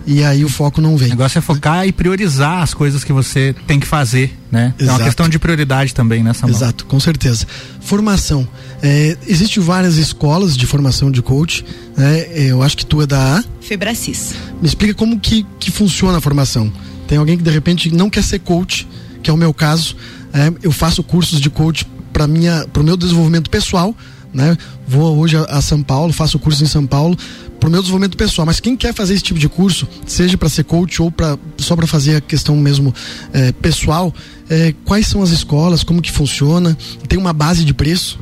e 0.05 0.23
aí 0.23 0.45
o 0.45 0.49
foco 0.49 0.79
não 0.79 0.95
vem. 0.95 1.07
O 1.07 1.11
negócio 1.11 1.39
é 1.39 1.41
focar 1.41 1.87
e 1.87 1.91
priorizar 1.91 2.61
as 2.61 2.75
coisas 2.75 3.03
que 3.03 3.11
você 3.11 3.55
tem 3.65 3.79
que 3.79 3.87
fazer, 3.87 4.37
né? 4.51 4.71
Exato. 4.77 4.99
É 4.99 5.01
uma 5.01 5.05
questão 5.05 5.27
de 5.27 5.39
prioridade 5.39 5.95
também, 5.95 6.21
né, 6.21 6.31
Samuel? 6.31 6.55
Exato, 6.55 6.85
com 6.85 6.99
certeza. 6.99 7.47
Formação. 7.81 8.47
É, 8.83 9.17
Existem 9.27 9.63
várias 9.63 9.97
escolas 9.97 10.55
de 10.55 10.67
formação 10.67 11.09
de 11.09 11.23
coach, 11.23 11.65
né? 11.97 12.19
É, 12.19 12.51
eu 12.51 12.61
acho 12.61 12.77
que 12.77 12.85
tu 12.85 13.01
é 13.01 13.07
da 13.07 13.43
Febracis. 13.61 14.35
Me 14.61 14.67
explica 14.67 14.93
como 14.93 15.19
que, 15.19 15.43
que 15.59 15.71
funciona 15.71 16.19
a 16.19 16.21
formação. 16.21 16.71
Tem 17.07 17.17
alguém 17.17 17.35
que 17.35 17.43
de 17.43 17.49
repente 17.49 17.91
não 17.91 18.11
quer 18.11 18.23
ser 18.23 18.37
coach, 18.37 18.87
que 19.23 19.29
é 19.31 19.33
o 19.33 19.37
meu 19.37 19.55
caso. 19.55 19.95
É, 20.31 20.53
eu 20.61 20.71
faço 20.71 21.01
cursos 21.01 21.41
de 21.41 21.49
coach 21.49 21.83
para 22.17 22.25
minha 22.25 22.65
para 22.73 22.81
o 22.81 22.83
meu 22.83 22.97
desenvolvimento 22.97 23.47
pessoal 23.47 23.95
né? 24.33 24.57
Vou 24.87 25.17
hoje 25.17 25.37
a, 25.37 25.43
a 25.43 25.61
São 25.61 25.83
Paulo 25.83 26.11
faço 26.11 26.39
curso 26.39 26.63
em 26.63 26.67
São 26.67 26.85
Paulo 26.85 27.15
para 27.59 27.67
o 27.69 27.71
meu 27.71 27.81
desenvolvimento 27.81 28.17
pessoal. 28.17 28.45
Mas 28.45 28.59
quem 28.59 28.75
quer 28.75 28.93
fazer 28.93 29.13
esse 29.13 29.23
tipo 29.23 29.39
de 29.39 29.47
curso 29.47 29.87
seja 30.05 30.37
para 30.37 30.49
ser 30.49 30.63
coach 30.63 31.01
ou 31.01 31.11
para 31.11 31.37
só 31.57 31.75
para 31.75 31.87
fazer 31.87 32.15
a 32.17 32.21
questão 32.21 32.55
mesmo 32.55 32.93
é, 33.31 33.51
pessoal 33.51 34.13
é, 34.49 34.73
quais 34.83 35.07
são 35.07 35.21
as 35.21 35.29
escolas 35.29 35.83
como 35.83 36.01
que 36.01 36.11
funciona 36.11 36.77
tem 37.07 37.17
uma 37.17 37.33
base 37.33 37.63
de 37.63 37.73
preço 37.73 38.19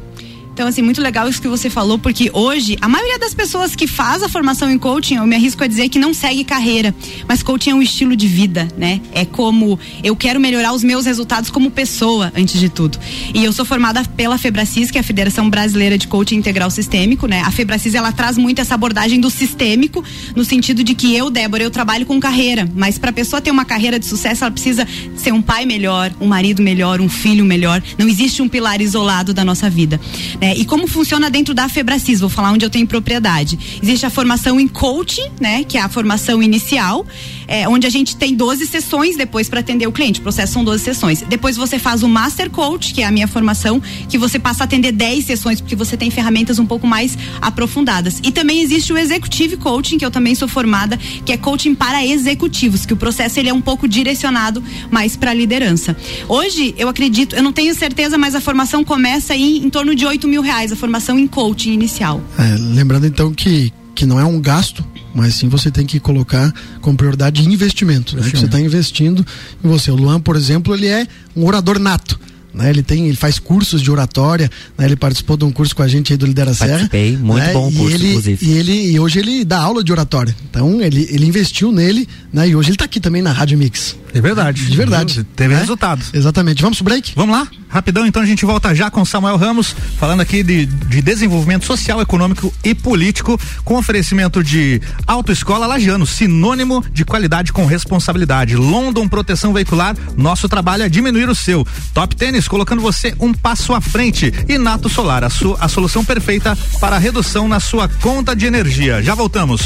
então, 0.55 0.69
assim, 0.69 0.81
muito 0.81 1.01
legal 1.01 1.27
isso 1.27 1.41
que 1.41 1.49
você 1.49 1.69
falou, 1.69 1.99
porque 1.99 2.31
hoje 2.31 2.77
a 2.79 2.87
maioria 2.87 3.19
das 3.19 3.33
pessoas 3.33 3.75
que 3.75 3.85
faz 3.87 4.23
a 4.23 4.29
formação 4.29 4.71
em 4.71 4.77
coaching, 4.77 5.15
eu 5.15 5.27
me 5.27 5.35
arrisco 5.35 5.61
a 5.61 5.67
dizer 5.67 5.89
que 5.89 5.99
não 5.99 6.13
segue 6.13 6.45
carreira, 6.45 6.95
mas 7.27 7.43
coaching 7.43 7.71
é 7.71 7.75
um 7.75 7.81
estilo 7.81 8.15
de 8.15 8.25
vida, 8.25 8.65
né? 8.77 9.01
É 9.11 9.25
como 9.25 9.77
eu 10.01 10.15
quero 10.15 10.39
melhorar 10.39 10.71
os 10.71 10.81
meus 10.81 11.05
resultados 11.05 11.49
como 11.49 11.69
pessoa, 11.69 12.31
antes 12.33 12.57
de 12.57 12.69
tudo. 12.69 12.97
E 13.33 13.43
eu 13.43 13.51
sou 13.51 13.65
formada 13.65 14.01
pela 14.15 14.37
Febracis, 14.37 14.89
que 14.89 14.97
é 14.97 15.01
a 15.01 15.03
Federação 15.03 15.49
Brasileira 15.49 15.97
de 15.97 16.07
Coaching 16.07 16.37
Integral 16.37 16.71
Sistêmico, 16.71 17.27
né? 17.27 17.41
A 17.41 17.51
Febracis 17.51 17.93
ela 17.93 18.13
traz 18.13 18.37
muito 18.37 18.61
essa 18.61 18.75
abordagem 18.75 19.19
do 19.19 19.29
sistêmico, 19.29 20.05
no 20.37 20.45
sentido 20.45 20.85
de 20.85 20.95
que 20.95 21.13
eu, 21.13 21.29
Débora, 21.29 21.63
eu 21.63 21.69
trabalho 21.69 22.05
com 22.05 22.17
carreira, 22.17 22.65
mas 22.73 22.97
para 22.97 23.09
a 23.09 23.13
pessoa 23.13 23.41
ter 23.41 23.51
uma 23.51 23.65
carreira 23.65 23.99
de 23.99 24.05
sucesso, 24.05 24.45
ela 24.45 24.51
precisa 24.51 24.87
ser 25.17 25.33
um 25.33 25.41
pai 25.41 25.65
melhor, 25.65 26.13
um 26.21 26.27
marido 26.27 26.63
melhor, 26.63 27.01
um 27.01 27.09
filho 27.09 27.43
melhor. 27.43 27.83
Não 27.97 28.07
existe 28.07 28.41
um 28.41 28.47
pilar 28.47 28.79
isolado 28.79 29.33
da 29.33 29.43
nossa 29.43 29.69
vida. 29.69 29.99
Né? 30.45 30.53
E 30.57 30.63
como 30.63 30.85
funciona 30.85 31.27
dentro 31.27 31.55
da 31.55 31.67
Febracis? 31.67 32.19
Vou 32.19 32.29
falar 32.29 32.51
onde 32.51 32.63
eu 32.63 32.69
tenho 32.69 32.85
propriedade. 32.85 33.57
Existe 33.81 34.05
a 34.05 34.11
formação 34.11 34.59
em 34.59 34.67
coaching, 34.67 35.31
né? 35.41 35.63
Que 35.63 35.75
é 35.75 35.81
a 35.81 35.89
formação 35.89 36.43
inicial, 36.43 37.03
é, 37.47 37.67
onde 37.67 37.87
a 37.87 37.89
gente 37.89 38.15
tem 38.15 38.35
12 38.35 38.67
sessões 38.67 39.17
depois 39.17 39.49
para 39.49 39.61
atender 39.61 39.87
o 39.87 39.91
cliente. 39.91 40.19
O 40.19 40.23
processo 40.23 40.53
são 40.53 40.63
12 40.63 40.83
sessões. 40.83 41.23
Depois 41.27 41.57
você 41.57 41.79
faz 41.79 42.03
o 42.03 42.07
Master 42.07 42.51
Coach, 42.51 42.93
que 42.93 43.01
é 43.01 43.05
a 43.05 43.11
minha 43.11 43.27
formação, 43.27 43.81
que 44.07 44.19
você 44.19 44.37
passa 44.37 44.63
a 44.63 44.65
atender 44.65 44.91
10 44.91 45.25
sessões, 45.25 45.59
porque 45.59 45.75
você 45.75 45.97
tem 45.97 46.11
ferramentas 46.11 46.59
um 46.59 46.65
pouco 46.67 46.85
mais 46.85 47.17
aprofundadas. 47.41 48.19
E 48.21 48.31
também 48.31 48.61
existe 48.61 48.93
o 48.93 48.97
Executive 48.99 49.57
Coaching, 49.57 49.97
que 49.97 50.05
eu 50.05 50.11
também 50.11 50.35
sou 50.35 50.47
formada, 50.47 50.95
que 51.25 51.31
é 51.31 51.37
coaching 51.37 51.73
para 51.73 52.05
executivos, 52.05 52.85
que 52.85 52.93
o 52.93 52.97
processo 52.97 53.39
ele 53.39 53.49
é 53.49 53.53
um 53.53 53.61
pouco 53.61 53.87
direcionado 53.87 54.63
mais 54.91 55.15
para 55.15 55.33
liderança. 55.33 55.97
Hoje, 56.29 56.75
eu 56.77 56.87
acredito, 56.87 57.35
eu 57.35 57.41
não 57.41 57.51
tenho 57.51 57.73
certeza, 57.73 58.15
mas 58.15 58.35
a 58.35 58.41
formação 58.41 58.83
começa 58.83 59.33
aí 59.33 59.57
em 59.57 59.71
torno 59.71 59.95
de 59.95 60.05
8 60.05 60.27
mil 60.27 60.34
mil 60.35 60.41
reais 60.41 60.71
a 60.71 60.75
formação 60.75 61.17
em 61.17 61.27
coaching 61.27 61.71
inicial. 61.71 62.21
É, 62.37 62.57
lembrando 62.57 63.07
então 63.07 63.33
que 63.33 63.71
que 63.95 64.05
não 64.05 64.19
é 64.19 64.25
um 64.25 64.41
gasto, 64.41 64.85
mas 65.13 65.35
sim 65.35 65.47
você 65.47 65.71
tem 65.71 65.85
que 65.85 66.01
colocar 66.01 66.53
como 66.81 66.97
prioridade 66.97 67.47
investimento. 67.47 68.17
Né? 68.17 68.23
Você 68.23 68.43
está 68.43 68.59
investindo 68.59 69.25
em 69.63 69.69
você. 69.69 69.89
O 69.89 69.95
Luan, 69.95 70.19
por 70.19 70.35
exemplo, 70.35 70.75
ele 70.75 70.87
é 70.87 71.07
um 71.33 71.45
orador 71.45 71.79
nato. 71.79 72.19
Né? 72.53 72.69
Ele 72.69 72.83
tem, 72.83 73.07
ele 73.07 73.15
faz 73.15 73.39
cursos 73.39 73.81
de 73.81 73.89
oratória, 73.89 74.51
né? 74.77 74.83
ele 74.83 74.97
participou 74.97 75.37
de 75.37 75.45
um 75.45 75.51
curso 75.51 75.73
com 75.73 75.81
a 75.81 75.87
gente 75.87 76.11
aí 76.11 76.17
do 76.17 76.25
Lidera 76.25 76.53
Serra. 76.53 76.71
Participei, 76.71 77.15
muito 77.15 77.45
né? 77.45 77.53
bom 77.53 77.71
curso, 77.71 77.89
e 77.89 77.93
ele, 77.93 78.09
inclusive. 78.09 78.45
E 78.45 78.51
ele 78.57 78.91
e 78.91 78.99
hoje 78.99 79.19
ele 79.19 79.45
dá 79.45 79.61
aula 79.61 79.81
de 79.81 79.93
oratória. 79.93 80.35
Então 80.49 80.81
ele, 80.81 81.07
ele 81.09 81.25
investiu 81.25 81.71
nele, 81.71 82.05
né? 82.33 82.49
E 82.49 82.53
hoje 82.53 82.67
ele 82.67 82.75
está 82.75 82.83
aqui 82.83 82.99
também 82.99 83.21
na 83.21 83.31
Rádio 83.31 83.57
Mix. 83.57 83.95
É 84.15 84.21
verdade. 84.21 84.65
De 84.65 84.77
verdade. 84.77 85.23
Teve 85.35 85.53
né? 85.53 85.59
resultados. 85.59 86.13
Exatamente. 86.13 86.61
Vamos 86.61 86.77
pro 86.77 86.85
break? 86.85 87.11
Vamos 87.17 87.35
lá? 87.35 87.45
Rapidão, 87.67 88.05
então 88.05 88.21
a 88.21 88.25
gente 88.25 88.45
volta 88.45 88.73
já 88.73 88.89
com 88.89 89.03
Samuel 89.03 89.35
Ramos, 89.35 89.75
falando 89.99 90.21
aqui 90.21 90.41
de, 90.41 90.65
de 90.65 91.01
desenvolvimento 91.01 91.65
social, 91.65 92.01
econômico 92.01 92.53
e 92.63 92.73
político, 92.73 93.37
com 93.65 93.75
oferecimento 93.75 94.41
de 94.41 94.81
Autoescola 95.05 95.67
Lagiano, 95.67 96.05
sinônimo 96.05 96.81
de 96.93 97.03
qualidade 97.03 97.51
com 97.51 97.65
responsabilidade. 97.65 98.55
London 98.55 99.09
Proteção 99.09 99.51
Veicular, 99.51 99.93
nosso 100.15 100.47
trabalho 100.47 100.83
é 100.83 100.89
diminuir 100.89 101.27
o 101.27 101.35
seu. 101.35 101.67
Top 101.93 102.15
Tênis, 102.15 102.47
colocando 102.47 102.81
você 102.81 103.13
um 103.19 103.33
passo 103.33 103.73
à 103.73 103.81
frente. 103.81 104.33
E 104.47 104.57
Nato 104.57 104.87
Solar, 104.87 105.25
a, 105.25 105.29
sua, 105.29 105.57
a 105.59 105.67
solução 105.67 106.05
perfeita 106.05 106.57
para 106.79 106.95
a 106.95 106.99
redução 106.99 107.49
na 107.49 107.59
sua 107.59 107.89
conta 107.89 108.33
de 108.33 108.45
energia. 108.45 109.03
Já 109.03 109.13
voltamos. 109.13 109.61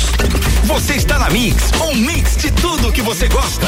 Você 0.64 0.96
está 0.96 1.20
na 1.20 1.30
Mix, 1.30 1.72
um 1.80 1.96
mix 1.96 2.38
de 2.38 2.50
tudo 2.54 2.92
que 2.92 3.04
você 3.04 3.28
gosta. 3.28 3.68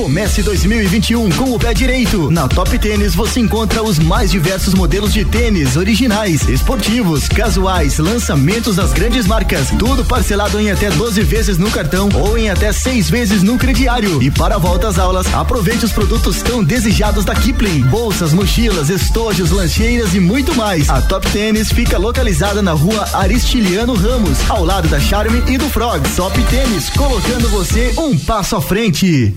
Comece 0.00 0.42
2021 0.42 1.28
com 1.32 1.52
o 1.52 1.58
pé 1.58 1.74
direito. 1.74 2.30
Na 2.30 2.48
Top 2.48 2.76
Tênis 2.78 3.14
você 3.14 3.38
encontra 3.38 3.82
os 3.82 3.98
mais 3.98 4.30
diversos 4.30 4.72
modelos 4.72 5.12
de 5.12 5.26
tênis 5.26 5.76
originais, 5.76 6.48
esportivos, 6.48 7.28
casuais, 7.28 7.98
lançamentos 7.98 8.76
das 8.76 8.94
grandes 8.94 9.26
marcas. 9.26 9.68
Tudo 9.78 10.02
parcelado 10.02 10.58
em 10.58 10.70
até 10.70 10.90
12 10.90 11.20
vezes 11.20 11.58
no 11.58 11.70
cartão 11.70 12.08
ou 12.14 12.38
em 12.38 12.48
até 12.48 12.72
seis 12.72 13.10
vezes 13.10 13.42
no 13.42 13.58
crediário. 13.58 14.22
E 14.22 14.30
para 14.30 14.54
a 14.54 14.58
volta 14.58 14.88
às 14.88 14.98
aulas, 14.98 15.26
aproveite 15.34 15.84
os 15.84 15.92
produtos 15.92 16.40
tão 16.40 16.64
desejados 16.64 17.26
da 17.26 17.34
Kipling: 17.34 17.82
bolsas, 17.82 18.32
mochilas, 18.32 18.88
estojos, 18.88 19.50
lancheiras 19.50 20.14
e 20.14 20.18
muito 20.18 20.54
mais. 20.54 20.88
A 20.88 21.02
Top 21.02 21.30
Tênis 21.30 21.70
fica 21.70 21.98
localizada 21.98 22.62
na 22.62 22.72
rua 22.72 23.06
Aristiliano 23.12 23.92
Ramos, 23.92 24.38
ao 24.48 24.64
lado 24.64 24.88
da 24.88 24.98
Charme 24.98 25.42
e 25.46 25.58
do 25.58 25.68
Frog. 25.68 26.00
Top 26.16 26.42
Tênis, 26.44 26.88
colocando 26.88 27.50
você 27.50 27.92
um 27.98 28.18
passo 28.18 28.56
à 28.56 28.62
frente. 28.62 29.36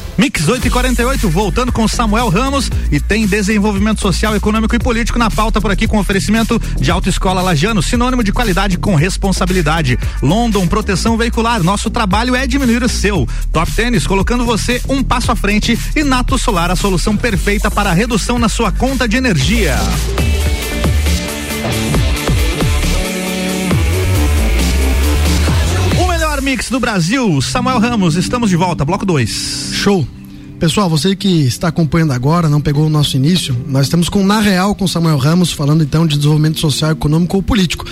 Mix 0.21 0.47
8 0.47 0.67
e 0.67 0.69
48 0.69 1.27
voltando 1.31 1.71
com 1.71 1.87
Samuel 1.87 2.29
Ramos 2.29 2.69
e 2.91 2.99
tem 2.99 3.25
desenvolvimento 3.25 4.01
social, 4.01 4.35
econômico 4.35 4.75
e 4.75 4.77
político 4.77 5.17
na 5.17 5.31
pauta 5.31 5.59
por 5.59 5.71
aqui 5.71 5.87
com 5.87 5.97
oferecimento 5.97 6.61
de 6.79 6.91
Autoescola 6.91 7.41
Lajano, 7.41 7.81
sinônimo 7.81 8.23
de 8.23 8.31
qualidade 8.31 8.77
com 8.77 8.93
responsabilidade. 8.93 9.97
London 10.21 10.67
Proteção 10.67 11.17
Veicular, 11.17 11.63
nosso 11.63 11.89
trabalho 11.89 12.35
é 12.35 12.45
diminuir 12.45 12.83
o 12.83 12.87
seu. 12.87 13.27
Top 13.51 13.71
Tênis, 13.71 14.05
colocando 14.05 14.45
você 14.45 14.79
um 14.87 15.01
passo 15.01 15.31
à 15.31 15.35
frente 15.35 15.75
e 15.95 16.03
Nato 16.03 16.37
Solar, 16.37 16.69
a 16.69 16.75
solução 16.75 17.17
perfeita 17.17 17.71
para 17.71 17.89
a 17.89 17.93
redução 17.93 18.37
na 18.37 18.47
sua 18.47 18.71
conta 18.71 19.07
de 19.07 19.17
energia. 19.17 19.75
Mix 26.51 26.69
do 26.69 26.81
Brasil, 26.81 27.41
Samuel 27.41 27.79
Ramos, 27.79 28.17
estamos 28.17 28.49
de 28.49 28.57
volta, 28.57 28.83
bloco 28.83 29.05
2. 29.05 29.69
Show. 29.71 30.05
Pessoal, 30.59 30.89
você 30.89 31.15
que 31.15 31.29
está 31.43 31.69
acompanhando 31.69 32.11
agora, 32.11 32.49
não 32.49 32.59
pegou 32.59 32.87
o 32.87 32.89
nosso 32.89 33.15
início, 33.15 33.55
nós 33.69 33.85
estamos 33.85 34.09
com 34.09 34.21
Na 34.21 34.41
Real 34.41 34.75
com 34.75 34.85
Samuel 34.85 35.17
Ramos, 35.17 35.53
falando 35.53 35.81
então 35.81 36.05
de 36.05 36.17
desenvolvimento 36.17 36.59
social, 36.59 36.91
econômico 36.91 37.37
ou 37.37 37.41
político. 37.41 37.85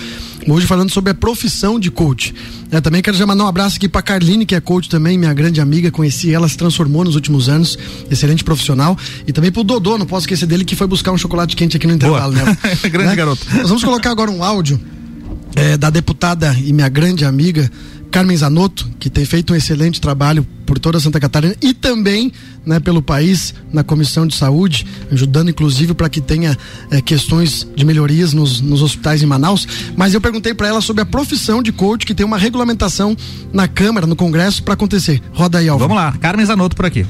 Hoje 0.46 0.66
falando 0.66 0.90
sobre 0.90 1.10
a 1.10 1.14
profissão 1.14 1.80
de 1.80 1.90
coach. 1.90 2.34
Eu 2.70 2.82
também 2.82 3.00
quero 3.00 3.16
já 3.16 3.26
mandar 3.26 3.44
um 3.44 3.48
abraço 3.48 3.76
aqui 3.76 3.88
para 3.88 4.02
Carline, 4.02 4.44
que 4.44 4.54
é 4.54 4.60
coach 4.60 4.90
também, 4.90 5.16
minha 5.16 5.32
grande 5.32 5.58
amiga, 5.58 5.90
conheci 5.90 6.34
ela, 6.34 6.46
se 6.46 6.58
transformou 6.58 7.02
nos 7.02 7.14
últimos 7.14 7.48
anos, 7.48 7.78
excelente 8.10 8.44
profissional. 8.44 8.94
E 9.26 9.32
também 9.32 9.50
pro 9.50 9.64
Dodô, 9.64 9.96
não 9.96 10.04
posso 10.04 10.24
esquecer 10.24 10.44
dele, 10.44 10.66
que 10.66 10.76
foi 10.76 10.86
buscar 10.86 11.12
um 11.12 11.18
chocolate 11.18 11.56
quente 11.56 11.78
aqui 11.78 11.86
no 11.86 11.94
intervalo, 11.94 12.34
né? 12.34 12.58
grande 12.92 13.08
né? 13.08 13.16
garoto. 13.16 13.40
Nós 13.54 13.68
vamos 13.68 13.82
colocar 13.82 14.10
agora 14.10 14.30
um 14.30 14.44
áudio 14.44 14.78
é, 15.56 15.78
da 15.78 15.88
deputada 15.88 16.54
e 16.62 16.74
minha 16.74 16.90
grande 16.90 17.24
amiga, 17.24 17.70
Carmen 18.10 18.36
Zanotto, 18.36 18.88
que 18.98 19.08
tem 19.08 19.24
feito 19.24 19.52
um 19.52 19.56
excelente 19.56 20.00
trabalho 20.00 20.46
por 20.66 20.78
toda 20.78 21.00
Santa 21.00 21.18
Catarina 21.18 21.54
e 21.60 21.72
também 21.72 22.32
né, 22.64 22.78
pelo 22.78 23.00
país 23.00 23.54
na 23.72 23.82
Comissão 23.82 24.26
de 24.26 24.34
Saúde, 24.34 24.86
ajudando 25.10 25.50
inclusive 25.50 25.94
para 25.94 26.08
que 26.08 26.20
tenha 26.20 26.56
é, 26.90 27.00
questões 27.00 27.66
de 27.74 27.84
melhorias 27.84 28.32
nos, 28.32 28.60
nos 28.60 28.82
hospitais 28.82 29.22
em 29.22 29.26
Manaus. 29.26 29.66
Mas 29.96 30.14
eu 30.14 30.20
perguntei 30.20 30.54
para 30.54 30.68
ela 30.68 30.80
sobre 30.80 31.02
a 31.02 31.06
profissão 31.06 31.62
de 31.62 31.72
coach, 31.72 32.04
que 32.04 32.14
tem 32.14 32.26
uma 32.26 32.38
regulamentação 32.38 33.16
na 33.52 33.66
Câmara, 33.66 34.06
no 34.06 34.16
Congresso, 34.16 34.62
para 34.62 34.74
acontecer. 34.74 35.22
Roda 35.32 35.58
aí, 35.58 35.68
Alva. 35.68 35.86
Vamos 35.86 36.02
lá, 36.02 36.12
Carmen 36.20 36.46
Zanotto 36.46 36.76
por 36.76 36.86
aqui. 36.86 37.06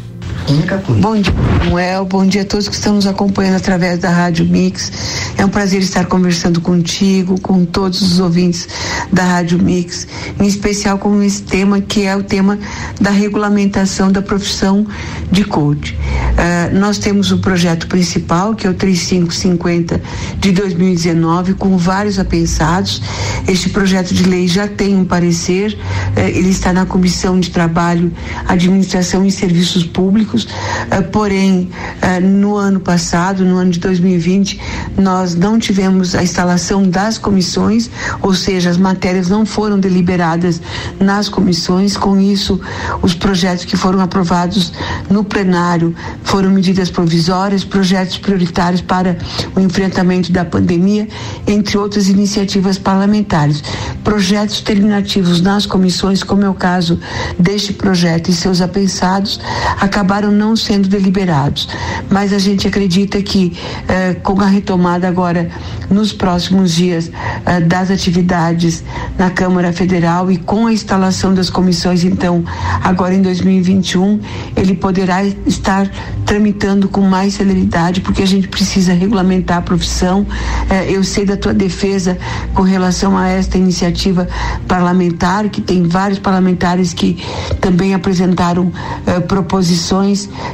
Bom 1.00 1.20
dia, 1.20 1.32
Manuel. 1.32 2.04
Bom 2.04 2.26
dia 2.26 2.42
a 2.42 2.44
todos 2.44 2.68
que 2.68 2.74
estão 2.74 2.96
nos 2.96 3.06
acompanhando 3.06 3.54
através 3.54 4.00
da 4.00 4.10
Rádio 4.10 4.44
Mix. 4.44 4.90
É 5.38 5.44
um 5.44 5.48
prazer 5.48 5.80
estar 5.80 6.06
conversando 6.06 6.60
contigo, 6.60 7.40
com 7.40 7.64
todos 7.64 8.02
os 8.02 8.18
ouvintes 8.18 8.68
da 9.12 9.22
Rádio 9.22 9.62
Mix, 9.62 10.08
em 10.40 10.46
especial 10.48 10.98
com 10.98 11.22
esse 11.22 11.42
tema 11.42 11.80
que 11.80 12.04
é 12.04 12.16
o 12.16 12.24
tema 12.24 12.58
da 13.00 13.10
regulamentação 13.10 14.10
da 14.10 14.20
profissão 14.20 14.84
de 15.30 15.44
coach. 15.44 15.94
Uh, 15.94 16.76
nós 16.76 16.98
temos 16.98 17.30
o 17.30 17.38
projeto 17.38 17.86
principal, 17.86 18.54
que 18.54 18.66
é 18.66 18.70
o 18.70 18.74
3550 18.74 20.02
de 20.40 20.50
2019, 20.50 21.54
com 21.54 21.76
vários 21.76 22.18
apensados. 22.18 23.00
Este 23.46 23.68
projeto 23.68 24.12
de 24.12 24.24
lei 24.24 24.48
já 24.48 24.66
tem 24.66 24.96
um 24.96 25.04
parecer, 25.04 25.78
uh, 26.16 26.20
ele 26.20 26.50
está 26.50 26.72
na 26.72 26.84
Comissão 26.84 27.38
de 27.38 27.50
Trabalho, 27.50 28.12
Administração 28.48 29.24
e 29.24 29.30
Serviços 29.30 29.84
Públicos 29.84 30.39
uh, 30.44 31.02
porém, 31.10 31.70
uh, 32.02 32.20
no 32.20 32.56
ano 32.56 32.80
passado, 32.80 33.44
no 33.44 33.56
ano 33.56 33.70
de 33.70 33.78
2020, 33.78 34.60
nós 34.98 35.34
não 35.34 35.58
tivemos 35.58 36.14
a 36.14 36.22
instalação 36.22 36.82
das 36.88 37.18
comissões, 37.18 37.90
ou 38.20 38.34
seja, 38.34 38.70
as 38.70 38.76
matérias 38.76 39.28
não 39.28 39.46
foram 39.46 39.78
deliberadas 39.78 40.60
nas 40.98 41.28
comissões, 41.28 41.96
com 41.96 42.20
isso, 42.20 42.60
os 43.02 43.14
projetos 43.14 43.64
que 43.64 43.76
foram 43.76 44.00
aprovados 44.00 44.72
no 45.08 45.24
plenário 45.24 45.94
foram 46.22 46.50
medidas 46.50 46.90
provisórias, 46.90 47.64
projetos 47.64 48.18
prioritários 48.18 48.80
para 48.80 49.16
o 49.56 49.60
enfrentamento 49.60 50.32
da 50.32 50.44
pandemia, 50.44 51.08
entre 51.46 51.78
outras 51.78 52.08
iniciativas 52.08 52.78
parlamentares. 52.78 53.62
Projetos 54.04 54.60
terminativos 54.60 55.40
nas 55.40 55.66
comissões, 55.66 56.22
como 56.22 56.44
é 56.44 56.48
o 56.48 56.54
caso 56.54 56.98
deste 57.38 57.72
projeto 57.72 58.28
e 58.28 58.32
seus 58.32 58.60
apensados, 58.60 59.40
acabaram 59.80 60.19
não 60.28 60.56
sendo 60.56 60.88
deliberados. 60.88 61.68
Mas 62.10 62.32
a 62.32 62.38
gente 62.38 62.66
acredita 62.66 63.22
que, 63.22 63.56
eh, 63.88 64.14
com 64.22 64.40
a 64.40 64.46
retomada 64.46 65.06
agora 65.06 65.48
nos 65.90 66.12
próximos 66.12 66.72
dias 66.74 67.10
eh, 67.46 67.60
das 67.60 67.90
atividades 67.90 68.82
na 69.18 69.30
Câmara 69.30 69.72
Federal 69.72 70.30
e 70.30 70.36
com 70.36 70.66
a 70.66 70.72
instalação 70.72 71.32
das 71.32 71.48
comissões, 71.48 72.04
então, 72.04 72.44
agora 72.82 73.14
em 73.14 73.22
2021, 73.22 74.20
ele 74.56 74.74
poderá 74.74 75.24
estar 75.24 75.90
tramitando 76.24 76.88
com 76.88 77.00
mais 77.00 77.34
celeridade, 77.34 78.00
porque 78.00 78.22
a 78.22 78.26
gente 78.26 78.48
precisa 78.48 78.92
regulamentar 78.92 79.58
a 79.58 79.62
profissão. 79.62 80.26
Eh, 80.68 80.92
eu 80.92 81.02
sei 81.04 81.24
da 81.24 81.36
tua 81.36 81.54
defesa 81.54 82.16
com 82.54 82.62
relação 82.62 83.16
a 83.16 83.28
esta 83.28 83.58
iniciativa 83.58 84.28
parlamentar, 84.66 85.48
que 85.48 85.60
tem 85.60 85.82
vários 85.82 86.18
parlamentares 86.18 86.92
que 86.92 87.22
também 87.60 87.94
apresentaram 87.94 88.72
eh, 89.06 89.20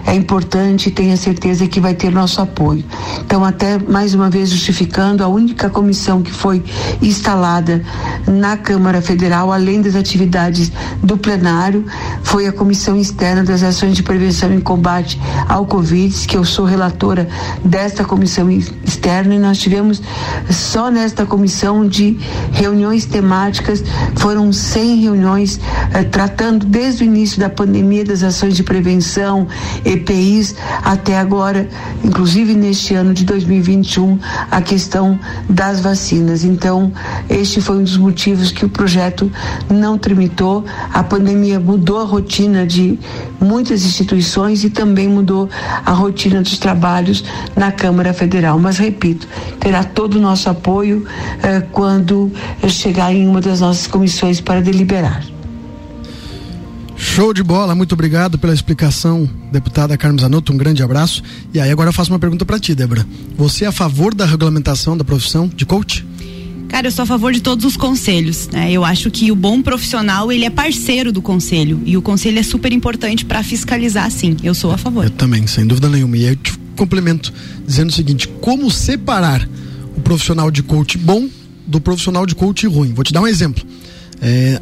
É 0.07 0.15
importante, 0.15 0.91
tenha 0.91 1.17
certeza 1.17 1.67
que 1.67 1.81
vai 1.81 1.95
ter 1.95 2.13
nosso 2.13 2.41
apoio. 2.41 2.85
Então, 3.21 3.45
até 3.45 3.79
mais 3.79 4.15
uma 4.15 4.29
vez 4.29 4.51
justificando, 4.51 5.23
a 5.23 5.29
única 5.29 5.69
comissão 5.71 6.23
que 6.23 6.33
foi 6.33 6.63
instalada 7.03 7.83
na 8.27 8.57
Câmara 8.57 9.01
Federal, 9.01 9.53
além 9.53 9.81
das 9.81 9.95
atividades 9.95 10.71
do 11.03 11.17
plenário, 11.17 11.85
foi 12.23 12.47
a 12.47 12.53
Comissão 12.53 12.97
Externa 12.99 13.45
das 13.45 13.63
Ações 13.63 13.95
de 13.95 14.03
Prevenção 14.03 14.53
e 14.55 14.61
Combate 14.61 15.21
ao 15.49 15.67
Covid, 15.67 16.15
que 16.27 16.37
eu 16.37 16.45
sou 16.45 16.65
relatora 16.65 17.29
desta 17.65 18.05
comissão 18.05 18.51
externa, 18.51 19.35
e 19.35 19.39
nós 19.39 19.59
tivemos 19.59 20.03
só 20.51 20.91
nesta 20.91 21.27
comissão 21.27 21.87
de 21.87 22.19
reuniões 22.53 23.05
temáticas, 23.07 23.83
foram 24.17 24.53
100 24.53 25.03
reuniões 25.03 25.61
eh, 25.93 26.03
tratando 26.05 26.67
desde 26.67 27.05
o 27.05 27.07
início 27.07 27.39
da 27.39 27.49
pandemia 27.49 28.05
das 28.05 28.23
ações 28.23 28.55
de 28.55 28.63
prevenção, 28.63 29.46
EPIs, 29.85 30.57
até 30.83 31.19
agora, 31.19 31.69
inclusive 32.05 32.55
neste 32.55 32.95
ano 32.95 33.15
de 33.15 33.25
2021, 33.25 34.19
a 34.50 34.61
questão 34.61 35.19
das 35.49 35.81
vacinas. 35.81 36.45
Então, 36.45 36.93
este 37.29 37.61
foi 37.61 37.79
um 37.79 37.83
dos 37.83 37.97
motivos 37.97 38.50
que 38.50 38.65
o 38.65 38.69
projeto 38.69 39.31
não 39.71 39.99
tramitou. 39.99 40.65
A 40.93 41.03
pandemia 41.03 41.61
mudou 41.61 42.00
a 42.00 42.05
rotina 42.05 42.67
de 42.67 42.99
muitas 43.41 43.85
instituições 43.85 44.65
e 44.65 44.71
também 44.71 45.09
mudou 45.09 45.49
a 45.85 45.93
rotina 45.93 46.43
dos 46.43 46.59
trabalhos 46.59 47.25
na 47.57 47.71
Câmara 47.73 48.12
Federal. 48.12 48.59
Mas, 48.59 48.79
repito, 48.79 49.29
terá 49.61 49.85
todo 49.85 50.17
o 50.17 50.21
nosso 50.21 50.49
apoio 50.49 51.07
eh, 51.43 51.61
quando 51.73 52.31
chegar 52.69 53.12
em 53.15 53.26
uma 53.29 53.41
das 53.41 53.61
nossas 53.61 53.87
comissões 53.87 54.41
para 54.41 54.61
deliberar. 54.61 55.36
Show 57.17 57.33
de 57.33 57.43
bola, 57.43 57.75
muito 57.75 57.95
obrigado 57.95 58.37
pela 58.37 58.53
explicação, 58.53 59.27
deputada 59.51 59.97
Carmen 59.97 60.21
Zanotto, 60.21 60.53
um 60.53 60.57
grande 60.59 60.83
abraço. 60.83 61.23
E 61.55 61.59
aí 61.59 61.71
agora 61.71 61.89
eu 61.89 61.93
faço 61.95 62.13
uma 62.13 62.19
pergunta 62.19 62.45
para 62.45 62.61
ti, 62.61 62.75
Débora. 62.75 63.07
Você 63.39 63.65
é 63.65 63.69
a 63.69 63.73
favor 63.73 64.15
da 64.15 64.27
regulamentação 64.27 64.95
da 64.95 65.03
profissão 65.03 65.49
de 65.49 65.65
coach? 65.65 66.05
Cara, 66.69 66.89
eu 66.89 66.93
sou 66.93 67.05
a 67.05 67.07
favor 67.07 67.33
de 67.33 67.41
todos 67.41 67.65
os 67.65 67.75
conselhos. 67.75 68.49
Né? 68.49 68.71
Eu 68.71 68.85
acho 68.85 69.11
que 69.11 69.33
o 69.33 69.35
bom 69.35 69.63
profissional 69.63 70.31
ele 70.31 70.45
é 70.45 70.51
parceiro 70.51 71.11
do 71.11 71.23
conselho 71.23 71.81
e 71.87 71.97
o 71.97 72.03
conselho 72.03 72.39
é 72.39 72.43
super 72.43 72.71
importante 72.71 73.25
para 73.25 73.43
fiscalizar, 73.43 74.11
sim. 74.11 74.37
Eu 74.43 74.55
sou 74.55 74.71
a 74.71 74.77
favor. 74.77 75.03
Eu 75.03 75.11
também, 75.11 75.47
sem 75.47 75.67
dúvida 75.67 75.89
nenhuma. 75.89 76.19
E 76.19 76.27
aí 76.27 76.33
eu 76.33 76.37
te 76.37 76.53
complemento 76.77 77.33
dizendo 77.67 77.89
o 77.89 77.95
seguinte: 77.95 78.29
como 78.43 78.71
separar 78.71 79.49
o 79.97 80.03
profissional 80.03 80.51
de 80.51 80.63
coach 80.63 80.99
bom 80.99 81.27
do 81.67 81.81
profissional 81.81 82.27
de 82.27 82.35
coach 82.35 82.67
ruim? 82.67 82.93
Vou 82.93 83.03
te 83.03 83.15
dar 83.15 83.23
um 83.23 83.27
exemplo. 83.27 83.65
É, 84.21 84.61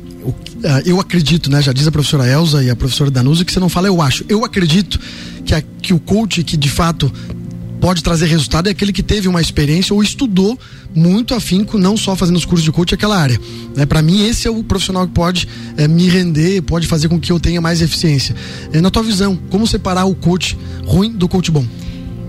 eu 0.85 1.01
acredito, 1.01 1.51
né? 1.51 1.63
Já 1.63 1.73
diz 1.73 1.87
a 1.87 1.93
professora 1.93 2.27
Elza 2.27 2.63
e 2.63 2.71
a 2.71 2.77
professora 2.77 3.11
Danusa 3.11 3.45
que 3.45 3.53
você 3.53 3.61
não 3.61 3.69
fala 3.69 3.87
eu 3.87 4.01
acho. 4.01 4.25
Eu 4.29 4.45
acredito 4.45 4.99
que, 5.45 5.55
a, 5.55 5.63
que 5.63 5.93
o 5.93 6.01
coach 6.01 6.43
que 6.43 6.57
de 6.57 6.69
fato 6.69 7.13
pode 7.81 8.03
trazer 8.03 8.27
resultado 8.27 8.67
é 8.67 8.71
aquele 8.71 8.93
que 8.93 9.03
teve 9.03 9.29
uma 9.29 9.43
experiência 9.43 9.93
ou 9.93 10.03
estudou 10.03 10.59
muito 10.95 11.35
afinco, 11.35 11.77
não 11.77 11.97
só 11.97 12.17
fazendo 12.17 12.37
os 12.37 12.45
cursos 12.45 12.65
de 12.65 12.73
coach 12.73 12.95
aquela 12.95 13.19
área. 13.19 13.39
Né? 13.77 13.85
Para 13.85 14.01
mim, 14.01 14.27
esse 14.27 14.49
é 14.49 14.51
o 14.51 14.65
profissional 14.65 15.07
que 15.07 15.13
pode 15.13 15.47
é, 15.77 15.87
me 15.87 16.09
render, 16.09 16.63
pode 16.63 16.87
fazer 16.87 17.09
com 17.09 17.21
que 17.21 17.31
eu 17.31 17.39
tenha 17.39 17.61
mais 17.61 17.83
eficiência. 17.83 18.35
É, 18.73 18.81
na 18.81 18.91
tua 18.91 19.03
visão, 19.03 19.39
como 19.51 19.67
separar 19.67 20.07
o 20.07 20.15
coach 20.15 20.57
ruim 20.87 21.13
do 21.13 21.29
coach 21.29 21.51
bom? 21.51 21.67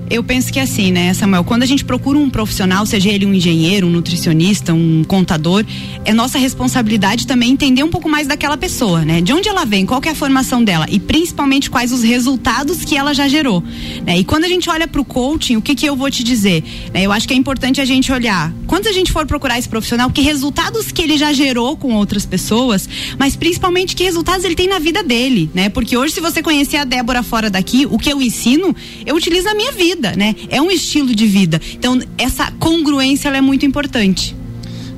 Eu 0.08 0.24
penso 0.24 0.54
que 0.54 0.60
é 0.60 0.62
assim, 0.62 0.91
né, 0.91 1.13
Samuel? 1.15 1.44
Quando 1.44 1.63
a 1.63 1.65
gente 1.65 1.84
procura 1.84 2.20
um 2.20 2.30
profissional, 2.30 2.86
seja 2.86 3.10
ele 3.10 3.26
um 3.26 3.34
engenheiro, 3.34 3.88
um 3.88 3.89
nutricionista, 3.89 4.72
um 4.72 5.04
contador, 5.04 5.65
é 6.06 6.13
nossa 6.13 6.38
responsabilidade 6.38 7.26
também 7.26 7.52
entender 7.52 7.84
um 7.84 7.89
pouco 7.89 8.08
mais 8.08 8.28
daquela 8.28 8.56
pessoa, 8.56 9.04
né? 9.04 9.20
De 9.20 9.34
onde 9.34 9.50
ela 9.50 9.65
vem, 9.65 9.84
qual 9.84 10.00
é 10.06 10.10
a 10.10 10.15
formação 10.15 10.63
dela 10.63 10.86
e 10.91 11.00
principalmente 11.00 11.72
quais 11.72 11.91
os 11.91 12.04
resultados 12.04 12.86
que 12.86 12.96
ela 12.96 13.15
já 13.15 13.28
gerou. 13.28 13.63
Né? 14.06 14.20
E 14.20 14.24
quando 14.24 14.44
a 14.44 14.48
gente 14.48 14.70
olha 14.70 14.88
para 14.88 15.02
o 15.02 15.06
coaching, 15.06 15.56
o 15.56 15.62
que, 15.62 15.74
que 15.74 15.88
eu 15.88 15.96
vou 15.96 16.12
te 16.12 16.24
dizer? 16.24 16.63
Né? 16.94 17.04
Eu 17.04 17.12
acho 17.12 17.28
que 17.28 17.34
é 17.34 17.38
importante 17.38 17.82
a 17.82 17.86
gente 17.86 18.12
olhar, 18.12 18.54
quando 18.68 18.86
a 18.86 18.91
gente 18.91 19.12
for 19.12 19.26
procurar 19.26 19.58
esse 19.58 19.68
profissional, 19.68 20.12
que 20.12 20.22
resultados 20.22 20.91
que 20.91 21.02
ele 21.02 21.18
já 21.18 21.34
gerou 21.34 21.76
com 21.76 21.94
outras 21.96 22.28
pessoas, 22.28 22.88
mas 23.18 23.36
principalmente 23.36 23.96
que 23.96 24.04
resultados 24.04 24.46
ele 24.46 24.56
tem 24.56 24.68
na 24.68 24.78
vida 24.78 25.02
dele, 25.02 25.50
né? 25.54 25.68
Porque 25.70 25.98
hoje, 25.98 26.13
se 26.13 26.22
você 26.22 26.44
conhecer 26.44 26.78
a 26.78 26.84
Débora 26.84 27.24
fora 27.24 27.50
daqui, 27.50 27.88
o 27.89 27.98
que 27.98 28.12
eu 28.12 28.22
ensino, 28.22 28.76
eu 29.04 29.15
utilizo 29.15 29.46
na 29.46 29.56
minha 29.56 29.72
vida 29.72 29.95
vida, 29.96 30.14
né? 30.16 30.36
É 30.50 30.62
um 30.62 30.70
estilo 30.70 31.16
de 31.16 31.26
vida. 31.26 31.60
Então, 31.74 32.00
essa 32.18 32.52
congruência 32.60 33.30
é 33.30 33.42
muito 33.42 33.66
importante. 33.66 34.36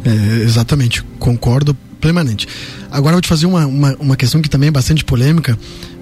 É, 0.04 0.44
exatamente, 0.44 1.04
concordo 1.20 1.76
plenamente. 2.00 2.48
Agora 2.92 3.14
eu 3.14 3.16
vou 3.18 3.22
te 3.22 3.28
fazer 3.28 3.46
uma, 3.46 3.66
uma, 3.66 3.96
uma 4.00 4.16
questão 4.16 4.42
que 4.42 4.50
também 4.50 4.70
é 4.70 4.72
bastante 4.72 5.04
polêmica, 5.04 5.58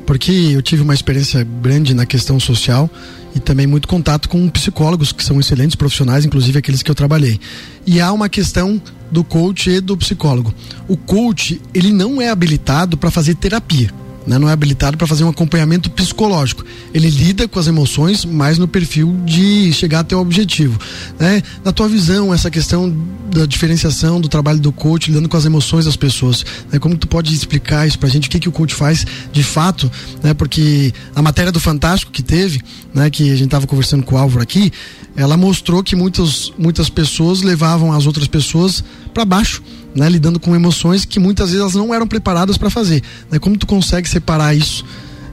porque 0.05 0.31
eu 0.31 0.61
tive 0.61 0.81
uma 0.81 0.93
experiência 0.93 1.45
grande 1.61 1.93
na 1.93 2.05
questão 2.05 2.39
social 2.39 2.89
e 3.35 3.39
também 3.39 3.65
muito 3.65 3.87
contato 3.87 4.29
com 4.29 4.47
psicólogos 4.49 5.11
que 5.11 5.23
são 5.23 5.39
excelentes 5.39 5.75
profissionais, 5.75 6.25
inclusive 6.25 6.57
aqueles 6.59 6.83
que 6.83 6.91
eu 6.91 6.95
trabalhei. 6.95 7.39
E 7.85 7.99
há 7.99 8.11
uma 8.13 8.29
questão 8.29 8.81
do 9.11 9.23
coach 9.23 9.69
e 9.69 9.81
do 9.81 9.97
psicólogo. 9.97 10.53
O 10.87 10.95
coach, 10.95 11.61
ele 11.73 11.91
não 11.91 12.21
é 12.21 12.29
habilitado 12.29 12.97
para 12.97 13.11
fazer 13.11 13.35
terapia 13.35 14.04
né, 14.25 14.37
não 14.37 14.49
é 14.49 14.53
habilitado 14.53 14.97
para 14.97 15.07
fazer 15.07 15.23
um 15.23 15.29
acompanhamento 15.29 15.89
psicológico. 15.89 16.63
Ele 16.93 17.09
lida 17.09 17.47
com 17.47 17.59
as 17.59 17.67
emoções, 17.67 18.25
mas 18.25 18.57
no 18.57 18.67
perfil 18.67 19.15
de 19.25 19.71
chegar 19.73 20.01
até 20.01 20.15
o 20.15 20.19
objetivo. 20.19 20.79
Né? 21.19 21.41
Na 21.63 21.71
tua 21.71 21.87
visão, 21.87 22.33
essa 22.33 22.49
questão 22.49 22.95
da 23.31 23.45
diferenciação 23.45 24.19
do 24.19 24.27
trabalho 24.27 24.59
do 24.59 24.71
coach, 24.71 25.09
lidando 25.09 25.29
com 25.29 25.37
as 25.37 25.45
emoções 25.45 25.85
das 25.85 25.95
pessoas, 25.95 26.45
né? 26.71 26.79
como 26.79 26.97
tu 26.97 27.07
pode 27.07 27.33
explicar 27.33 27.87
isso 27.87 27.99
para 27.99 28.09
a 28.09 28.11
gente, 28.11 28.27
o 28.27 28.31
que, 28.31 28.39
que 28.39 28.49
o 28.49 28.51
coach 28.51 28.73
faz 28.73 29.05
de 29.31 29.43
fato, 29.43 29.91
né? 30.23 30.33
porque 30.33 30.93
a 31.15 31.21
matéria 31.21 31.51
do 31.51 31.59
Fantástico 31.59 32.11
que 32.11 32.23
teve, 32.23 32.61
né, 32.93 33.09
que 33.09 33.23
a 33.23 33.35
gente 33.35 33.45
estava 33.45 33.67
conversando 33.67 34.03
com 34.03 34.15
o 34.15 34.17
Álvaro 34.17 34.41
aqui, 34.41 34.71
ela 35.15 35.37
mostrou 35.37 35.83
que 35.83 35.95
muitas, 35.95 36.51
muitas 36.57 36.89
pessoas 36.89 37.41
levavam 37.41 37.91
as 37.91 38.05
outras 38.05 38.27
pessoas 38.27 38.83
para 39.15 39.25
baixo 39.25 39.63
né, 39.95 40.09
lidando 40.09 40.39
com 40.39 40.53
emoções 40.53 41.05
que 41.05 41.19
muitas 41.19 41.49
vezes 41.49 41.61
elas 41.61 41.73
não 41.73 41.93
eram 41.93 42.05
preparadas 42.05 42.57
para 42.57 42.69
fazer. 42.69 43.01
Né? 43.31 43.39
Como 43.39 43.57
tu 43.57 43.65
consegue 43.65 44.09
separar 44.09 44.53
isso 44.53 44.85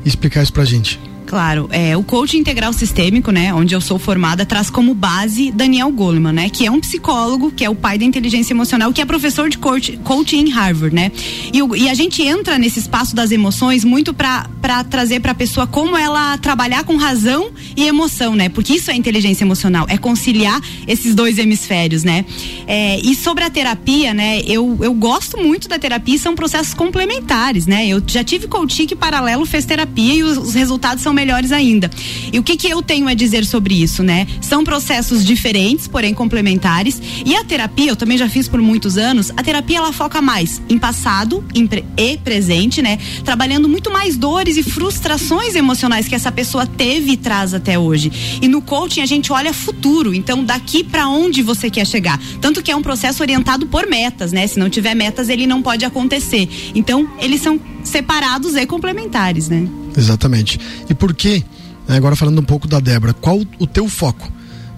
e 0.04 0.08
explicar 0.08 0.42
isso 0.42 0.52
pra 0.52 0.64
gente? 0.64 1.00
Claro, 1.32 1.66
é, 1.72 1.96
o 1.96 2.02
coaching 2.02 2.40
integral 2.40 2.74
sistêmico, 2.74 3.30
né, 3.30 3.54
onde 3.54 3.74
eu 3.74 3.80
sou 3.80 3.98
formada, 3.98 4.44
traz 4.44 4.68
como 4.68 4.92
base 4.92 5.50
Daniel 5.50 5.90
Goleman, 5.90 6.30
né, 6.30 6.50
que 6.50 6.66
é 6.66 6.70
um 6.70 6.78
psicólogo, 6.78 7.50
que 7.50 7.64
é 7.64 7.70
o 7.70 7.74
pai 7.74 7.96
da 7.96 8.04
inteligência 8.04 8.52
emocional, 8.52 8.92
que 8.92 9.00
é 9.00 9.06
professor 9.06 9.48
de 9.48 9.56
coach, 9.56 9.98
coaching 10.04 10.40
em 10.40 10.50
Harvard, 10.50 10.94
né? 10.94 11.10
E, 11.50 11.84
e 11.84 11.88
a 11.88 11.94
gente 11.94 12.22
entra 12.22 12.58
nesse 12.58 12.80
espaço 12.80 13.16
das 13.16 13.30
emoções 13.30 13.82
muito 13.82 14.12
para 14.12 14.46
trazer 14.90 15.20
para 15.20 15.32
a 15.32 15.34
pessoa 15.34 15.66
como 15.66 15.96
ela 15.96 16.36
trabalhar 16.36 16.84
com 16.84 16.96
razão 16.96 17.50
e 17.74 17.86
emoção, 17.86 18.34
né? 18.34 18.50
Porque 18.50 18.74
isso 18.74 18.90
é 18.90 18.94
inteligência 18.94 19.42
emocional, 19.42 19.86
é 19.88 19.96
conciliar 19.96 20.60
esses 20.86 21.14
dois 21.14 21.38
hemisférios, 21.38 22.04
né? 22.04 22.26
É, 22.66 23.00
e 23.00 23.14
sobre 23.14 23.42
a 23.42 23.48
terapia, 23.48 24.12
né, 24.12 24.42
eu, 24.46 24.76
eu 24.82 24.92
gosto 24.92 25.38
muito 25.38 25.66
da 25.66 25.78
terapia, 25.78 26.18
são 26.18 26.34
processos 26.34 26.74
complementares, 26.74 27.66
né? 27.66 27.86
Eu 27.88 28.02
já 28.06 28.22
tive 28.22 28.46
coaching 28.48 28.86
que 28.86 28.94
paralelo 28.94 29.46
fez 29.46 29.64
terapia 29.64 30.12
e 30.12 30.22
os, 30.22 30.36
os 30.36 30.52
resultados 30.52 31.02
são 31.02 31.14
melhores 31.22 31.52
ainda. 31.52 31.88
E 32.32 32.38
o 32.38 32.42
que 32.42 32.56
que 32.56 32.68
eu 32.68 32.82
tenho 32.82 33.06
a 33.06 33.14
dizer 33.14 33.44
sobre 33.44 33.80
isso, 33.80 34.02
né? 34.02 34.26
São 34.40 34.64
processos 34.64 35.24
diferentes, 35.24 35.86
porém 35.86 36.12
complementares. 36.12 37.00
E 37.24 37.36
a 37.36 37.44
terapia, 37.44 37.90
eu 37.90 37.96
também 37.96 38.18
já 38.18 38.28
fiz 38.28 38.48
por 38.48 38.60
muitos 38.60 38.98
anos, 38.98 39.30
a 39.36 39.42
terapia 39.42 39.78
ela 39.78 39.92
foca 39.92 40.20
mais 40.20 40.60
em 40.68 40.78
passado 40.78 41.44
em 41.54 41.66
pre 41.66 41.84
e 41.96 42.16
presente, 42.16 42.82
né? 42.82 42.98
Trabalhando 43.24 43.68
muito 43.68 43.90
mais 43.90 44.16
dores 44.16 44.56
e 44.56 44.62
frustrações 44.62 45.54
emocionais 45.54 46.08
que 46.08 46.14
essa 46.14 46.32
pessoa 46.32 46.66
teve 46.66 47.12
e 47.12 47.16
traz 47.16 47.54
até 47.54 47.78
hoje. 47.78 48.10
E 48.40 48.48
no 48.48 48.60
coaching 48.60 49.02
a 49.02 49.06
gente 49.06 49.32
olha 49.32 49.52
futuro, 49.52 50.12
então 50.14 50.44
daqui 50.44 50.82
para 50.82 51.06
onde 51.08 51.42
você 51.42 51.70
quer 51.70 51.86
chegar. 51.86 52.20
Tanto 52.40 52.62
que 52.62 52.70
é 52.70 52.76
um 52.76 52.82
processo 52.82 53.22
orientado 53.22 53.66
por 53.66 53.86
metas, 53.86 54.32
né? 54.32 54.46
Se 54.46 54.58
não 54.58 54.68
tiver 54.68 54.94
metas, 54.94 55.28
ele 55.28 55.46
não 55.46 55.62
pode 55.62 55.84
acontecer. 55.84 56.48
Então, 56.74 57.08
eles 57.20 57.40
são 57.40 57.60
separados 57.84 58.54
e 58.54 58.66
complementares, 58.66 59.48
né? 59.48 59.68
Exatamente. 59.96 60.58
E 60.88 60.94
por 60.94 61.14
que, 61.14 61.44
né, 61.88 61.96
agora 61.96 62.16
falando 62.16 62.40
um 62.40 62.44
pouco 62.44 62.66
da 62.66 62.80
Débora, 62.80 63.12
qual 63.12 63.40
o 63.58 63.66
teu 63.66 63.88
foco? 63.88 64.30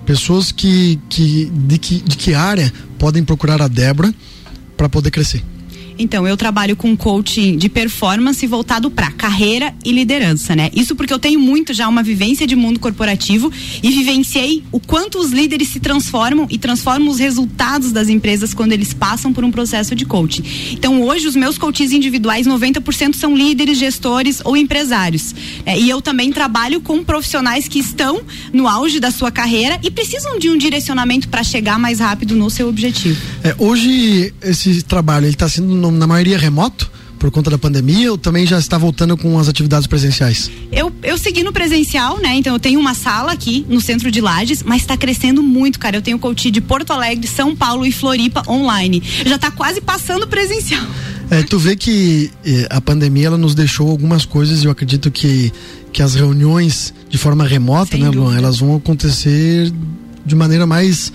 Pessoas 0.05 0.53
que, 0.53 0.99
que, 1.09 1.47
de, 1.47 1.79
que 1.79 2.01
de 2.01 2.17
que 2.17 2.35
área 2.35 2.73
podem 2.99 3.25
procurar 3.25 3.63
a 3.63 3.69
Débora 3.69 4.15
para 4.77 4.89
poder 4.89 5.11
crescer? 5.11 5.43
Então, 5.99 6.27
eu 6.27 6.37
trabalho 6.37 6.77
com 6.77 6.97
coaching 6.97 7.57
de 7.57 7.69
performance 7.69 8.45
voltado 8.47 8.91
para 8.91 9.11
carreira 9.11 9.75
e 9.85 9.93
liderança, 9.93 10.57
né? 10.57 10.71
Isso 10.75 10.97
porque 10.97 11.13
eu 11.13 11.19
tenho 11.19 11.39
muito 11.39 11.73
já 11.73 11.89
uma 11.89 12.03
vivência 12.03 12.47
de 12.47 12.57
mundo 12.57 12.81
corporativo 12.81 13.53
e 13.83 13.91
vivenciei 13.91 14.63
o 14.73 14.81
quanto 14.81 15.19
os 15.19 15.31
líderes 15.31 15.69
se 15.69 15.81
transformam 15.81 16.47
e 16.51 16.59
transformam 16.59 17.09
os 17.09 17.19
resultados 17.19 17.93
das 17.93 18.09
empresas 18.09 18.53
quando 18.53 18.73
eles 18.73 18.93
passam 18.93 19.33
por 19.33 19.45
um 19.45 19.51
processo 19.51 19.95
de 19.95 20.05
coaching. 20.05 20.43
Então, 20.73 21.03
hoje 21.03 21.27
os 21.27 21.37
meus 21.37 21.59
coaches 21.59 21.93
individuais, 21.93 22.47
90% 22.47 23.15
são 23.15 23.37
líderes, 23.37 23.79
gestores 23.79 24.41
ou 24.45 24.57
empresários. 24.57 25.35
É, 25.65 25.79
e 25.79 25.89
eu 25.89 26.03
também 26.03 26.33
trabalho 26.33 26.81
com 26.81 27.05
profissionais 27.05 27.69
que 27.69 27.79
estão 27.79 28.23
no 28.53 28.69
auge 28.69 28.99
da 28.99 29.11
sua 29.11 29.31
carreira 29.31 29.79
e 29.83 29.91
precisam 29.91 30.39
de 30.39 30.51
um 30.51 30.59
direcionamento 30.59 31.29
para 31.29 31.43
chegar 31.43 31.79
mais 31.79 32.01
rápido 32.01 32.35
no 32.35 32.51
seu 32.51 32.69
objetivo. 32.69 33.21
É, 33.43 33.55
hoje 33.59 34.33
esse 34.43 34.83
trabalho 34.83 35.27
ele 35.27 35.35
está 35.35 35.49
sendo 35.49 35.75
na 35.91 36.07
maioria 36.07 36.39
remoto? 36.39 36.91
por 37.25 37.31
conta 37.31 37.49
da 37.49 37.57
pandemia 37.57 38.11
ou 38.11 38.19
também 38.19 38.45
já 38.47 38.59
está 38.59 38.77
voltando 38.77 39.17
com 39.17 39.39
as 39.39 39.49
atividades 39.49 39.87
presenciais? 39.87 40.51
Eu, 40.71 40.93
eu 41.03 41.17
segui 41.17 41.43
no 41.43 41.55
presencial, 41.55 42.19
né? 42.21 42.35
Então 42.35 42.53
eu 42.53 42.59
tenho 42.59 42.79
uma 42.79 42.93
sala 42.93 43.33
aqui 43.33 43.65
no 43.67 43.81
centro 43.81 44.11
de 44.11 44.21
Lages, 44.21 44.63
mas 44.63 44.83
está 44.83 44.95
crescendo 44.95 45.43
muito, 45.43 45.79
cara. 45.79 45.97
Eu 45.97 46.03
tenho 46.03 46.19
coach 46.19 46.51
de 46.51 46.61
Porto 46.61 46.93
Alegre, 46.93 47.27
São 47.27 47.57
Paulo 47.57 47.87
e 47.87 47.93
Floripa 47.93 48.43
online. 48.47 49.03
Já 49.25 49.37
está 49.37 49.51
quase 49.51 49.81
passando 49.81 50.29
presencial. 50.29 50.85
É, 51.31 51.43
tu 51.43 51.59
vê 51.59 51.75
que 51.75 52.31
eh, 52.45 52.67
a 52.69 52.79
pandemia 52.79 53.29
ela 53.29 53.39
nos 53.39 53.55
deixou 53.55 53.91
algumas 53.91 54.27
coisas 54.27 54.63
e 54.63 54.67
eu 54.67 54.71
acredito 54.71 55.11
que, 55.11 55.51
que 55.91 56.03
as 56.03 56.15
reuniões 56.15 56.93
de 57.09 57.17
forma 57.17 57.47
remota, 57.47 57.93
Sem 57.93 58.03
né, 58.03 58.11
Luan, 58.11 58.37
elas 58.37 58.59
vão 58.59 58.77
acontecer 58.77 59.73
de 60.27 60.35
maneira 60.35 60.67
mais, 60.67 61.11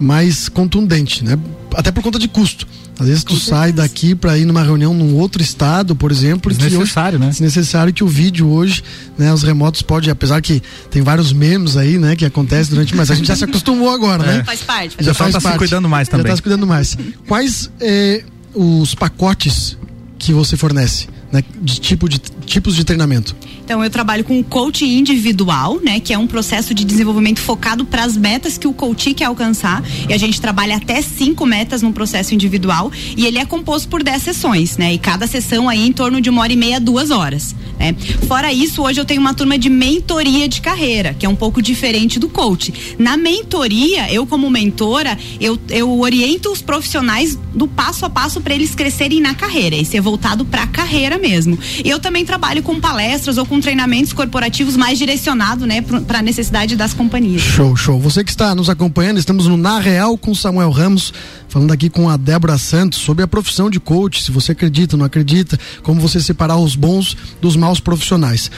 mais 0.00 0.48
contundente, 0.48 1.22
né? 1.22 1.38
Até 1.74 1.90
por 1.90 2.02
conta 2.02 2.18
de 2.18 2.28
custo. 2.28 2.66
Às 2.98 3.08
vezes 3.08 3.24
tu 3.24 3.36
sai 3.36 3.72
daqui 3.72 4.14
para 4.14 4.36
ir 4.38 4.44
numa 4.44 4.62
reunião 4.62 4.92
num 4.92 5.14
outro 5.16 5.42
estado, 5.42 5.96
por 5.96 6.12
exemplo, 6.12 6.52
necessário, 6.52 7.18
hoje, 7.18 7.26
né? 7.26 7.34
Necessário 7.40 7.92
que 7.92 8.04
o 8.04 8.06
vídeo 8.06 8.48
hoje, 8.48 8.84
né, 9.18 9.32
os 9.32 9.42
remotos 9.42 9.82
pode, 9.82 10.10
apesar 10.10 10.40
que 10.40 10.62
tem 10.90 11.02
vários 11.02 11.32
memes 11.32 11.76
aí, 11.76 11.98
né, 11.98 12.14
que 12.14 12.24
acontece 12.24 12.70
durante, 12.70 12.94
mas 12.94 13.10
a 13.10 13.14
gente 13.14 13.26
já 13.26 13.34
se 13.34 13.44
acostumou 13.44 13.90
agora, 13.90 14.22
é. 14.30 14.36
né? 14.38 14.44
Faz 14.44 14.60
parte. 14.60 14.96
Faz 14.96 15.06
já 15.06 15.14
faz 15.14 15.32
tá 15.32 15.40
parte. 15.40 15.54
se 15.54 15.58
cuidando 15.58 15.88
mais 15.88 16.08
também. 16.08 16.26
Já 16.26 16.30
tá 16.30 16.36
se 16.36 16.42
cuidando 16.42 16.66
mais. 16.66 16.96
Quais 17.26 17.70
eh, 17.80 18.24
os 18.54 18.94
pacotes 18.94 19.76
que 20.18 20.32
você 20.32 20.56
fornece? 20.56 21.08
né, 21.32 21.42
de 21.62 21.80
tipo 21.80 22.08
de 22.08 22.18
tipos 22.18 22.76
de 22.76 22.84
treinamento? 22.84 23.34
Então 23.72 23.82
eu 23.82 23.88
trabalho 23.88 24.22
com 24.22 24.38
o 24.38 24.44
coaching 24.44 24.98
individual, 24.98 25.80
né, 25.82 25.98
que 25.98 26.12
é 26.12 26.18
um 26.18 26.26
processo 26.26 26.74
de 26.74 26.84
desenvolvimento 26.84 27.40
focado 27.40 27.86
para 27.86 28.04
as 28.04 28.18
metas 28.18 28.58
que 28.58 28.68
o 28.68 28.72
coach 28.74 29.14
quer 29.14 29.24
alcançar. 29.24 29.82
E 30.06 30.12
a 30.12 30.18
gente 30.18 30.38
trabalha 30.38 30.76
até 30.76 31.00
cinco 31.00 31.46
metas 31.46 31.80
num 31.80 31.90
processo 31.90 32.34
individual 32.34 32.92
e 33.16 33.24
ele 33.24 33.38
é 33.38 33.46
composto 33.46 33.88
por 33.88 34.02
dez 34.02 34.24
sessões, 34.24 34.76
né? 34.76 34.92
E 34.92 34.98
cada 34.98 35.26
sessão 35.26 35.70
aí 35.70 35.86
em 35.86 35.90
torno 35.90 36.20
de 36.20 36.28
uma 36.28 36.42
hora 36.42 36.52
e 36.52 36.56
meia, 36.56 36.78
duas 36.78 37.10
horas. 37.10 37.54
Né? 37.78 37.96
Fora 38.28 38.52
isso, 38.52 38.82
hoje 38.82 39.00
eu 39.00 39.06
tenho 39.06 39.22
uma 39.22 39.32
turma 39.32 39.56
de 39.56 39.70
mentoria 39.70 40.46
de 40.46 40.60
carreira, 40.60 41.14
que 41.14 41.24
é 41.24 41.28
um 41.28 41.34
pouco 41.34 41.62
diferente 41.62 42.18
do 42.18 42.28
coach. 42.28 42.94
Na 42.98 43.16
mentoria, 43.16 44.12
eu 44.12 44.26
como 44.26 44.50
mentora, 44.50 45.18
eu, 45.40 45.58
eu 45.70 45.98
oriento 45.98 46.52
os 46.52 46.60
profissionais 46.60 47.38
do 47.54 47.66
passo 47.66 48.04
a 48.04 48.10
passo 48.10 48.38
para 48.42 48.54
eles 48.54 48.74
crescerem 48.74 49.18
na 49.18 49.34
carreira. 49.34 49.76
Esse 49.76 49.96
é 49.96 50.00
voltado 50.00 50.44
para 50.44 50.64
a 50.64 50.66
carreira 50.66 51.16
mesmo. 51.16 51.58
E 51.82 51.88
eu 51.88 51.98
também 51.98 52.22
trabalho 52.22 52.62
com 52.62 52.78
palestras 52.78 53.38
ou 53.38 53.46
com 53.46 53.61
treinamentos 53.62 54.12
corporativos 54.12 54.76
mais 54.76 54.98
direcionado, 54.98 55.66
né, 55.66 55.80
para 55.80 56.18
a 56.18 56.22
necessidade 56.22 56.76
das 56.76 56.92
companhias. 56.92 57.40
Show, 57.40 57.74
show. 57.76 57.98
Você 58.00 58.22
que 58.22 58.30
está 58.30 58.54
nos 58.54 58.68
acompanhando, 58.68 59.18
estamos 59.18 59.46
no 59.46 59.56
Na 59.56 59.78
Real 59.78 60.18
com 60.18 60.34
Samuel 60.34 60.70
Ramos, 60.70 61.14
falando 61.48 61.72
aqui 61.72 61.88
com 61.88 62.10
a 62.10 62.16
Débora 62.16 62.58
Santos 62.58 62.98
sobre 62.98 63.24
a 63.24 63.28
profissão 63.28 63.70
de 63.70 63.80
coach, 63.80 64.22
se 64.22 64.30
você 64.30 64.52
acredita, 64.52 64.96
não 64.96 65.06
acredita, 65.06 65.58
como 65.82 66.00
você 66.00 66.20
separar 66.20 66.58
os 66.58 66.76
bons 66.76 67.16
dos 67.40 67.56
maus 67.56 67.80
profissionais. 67.80 68.50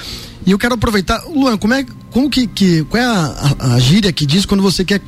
E 0.47 0.51
eu 0.51 0.59
quero 0.59 0.75
aproveitar, 0.75 1.23
Luan, 1.29 1.57
como 1.57 1.75
é, 1.75 1.87
como 2.11 2.29
que, 2.29 2.47
que 2.47 2.85
qual 2.85 3.03
é 3.03 3.07
a, 3.07 3.55
a, 3.59 3.75
a 3.75 3.79
gíria 3.79 4.13
que 4.13 4.27
diz 4.27 4.45
quando 4.45 4.63
você 4.63 4.85
quer 4.85 5.01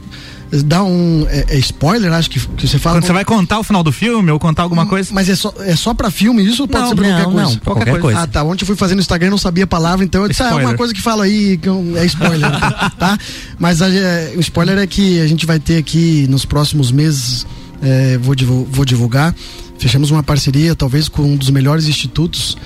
dá 0.62 0.83
um. 0.83 1.27
É, 1.29 1.47
é, 1.51 1.59
spoiler, 1.59 2.12
acho 2.12 2.31
que, 2.31 2.40
que 2.40 2.66
você 2.66 2.79
fala. 2.79 2.97
Quando 2.97 3.07
você 3.07 3.12
vai 3.12 3.25
contar 3.25 3.59
o 3.59 3.62
final 3.62 3.83
do 3.83 3.92
filme 3.92 4.31
ou 4.31 4.38
contar 4.38 4.62
alguma 4.62 4.87
coisa. 4.87 5.12
Mas 5.12 5.29
é 5.29 5.35
só, 5.35 5.53
é 5.61 5.75
só 5.75 5.95
pra 5.95 6.11
filme 6.11 6.45
isso 6.45 6.62
ou 6.62 6.69
pode 6.69 6.83
não, 6.83 6.88
ser 6.90 6.95
pra 6.97 7.05
não, 7.05 7.11
qualquer 7.11 7.33
coisa? 7.33 7.51
Não, 7.51 7.59
qualquer, 7.59 7.85
qualquer 7.85 8.01
coisa. 8.01 8.21
Ah, 8.21 8.27
tá. 8.27 8.42
Ontem 8.42 8.62
eu 8.62 8.66
fui 8.66 8.77
fazendo 8.77 9.01
Instagram 9.01 9.29
e 9.29 9.31
não 9.31 9.38
sabia 9.38 9.64
a 9.64 9.66
palavra, 9.66 10.05
então 10.05 10.23
eu 10.23 10.29
disse, 10.29 10.42
ah, 10.42 10.51
é 10.51 10.55
uma 10.55 10.75
coisa 10.75 10.95
que 10.95 11.01
fala 11.01 11.25
aí, 11.25 11.57
que 11.57 11.69
é 11.69 12.05
spoiler, 12.07 12.51
tá? 12.99 13.19
Mas 13.59 13.83
a, 13.83 13.88
é, 13.88 14.35
o 14.37 14.40
spoiler 14.40 14.79
é 14.79 14.87
que 14.87 15.21
a 15.21 15.27
gente 15.27 15.47
vai 15.47 15.59
ter 15.59 15.79
aqui 15.79 16.27
nos 16.29 16.45
próximos 16.45 16.90
meses, 16.90 17.47
é, 17.83 18.19
vou, 18.19 18.35
vou 18.71 18.85
divulgar. 18.85 19.35
Fechamos 19.79 20.11
uma 20.11 20.23
parceria, 20.23 20.75
talvez, 20.75 21.09
com 21.09 21.23
um 21.23 21.37
dos 21.37 21.51
melhores 21.51 21.87
institutos 21.87 22.57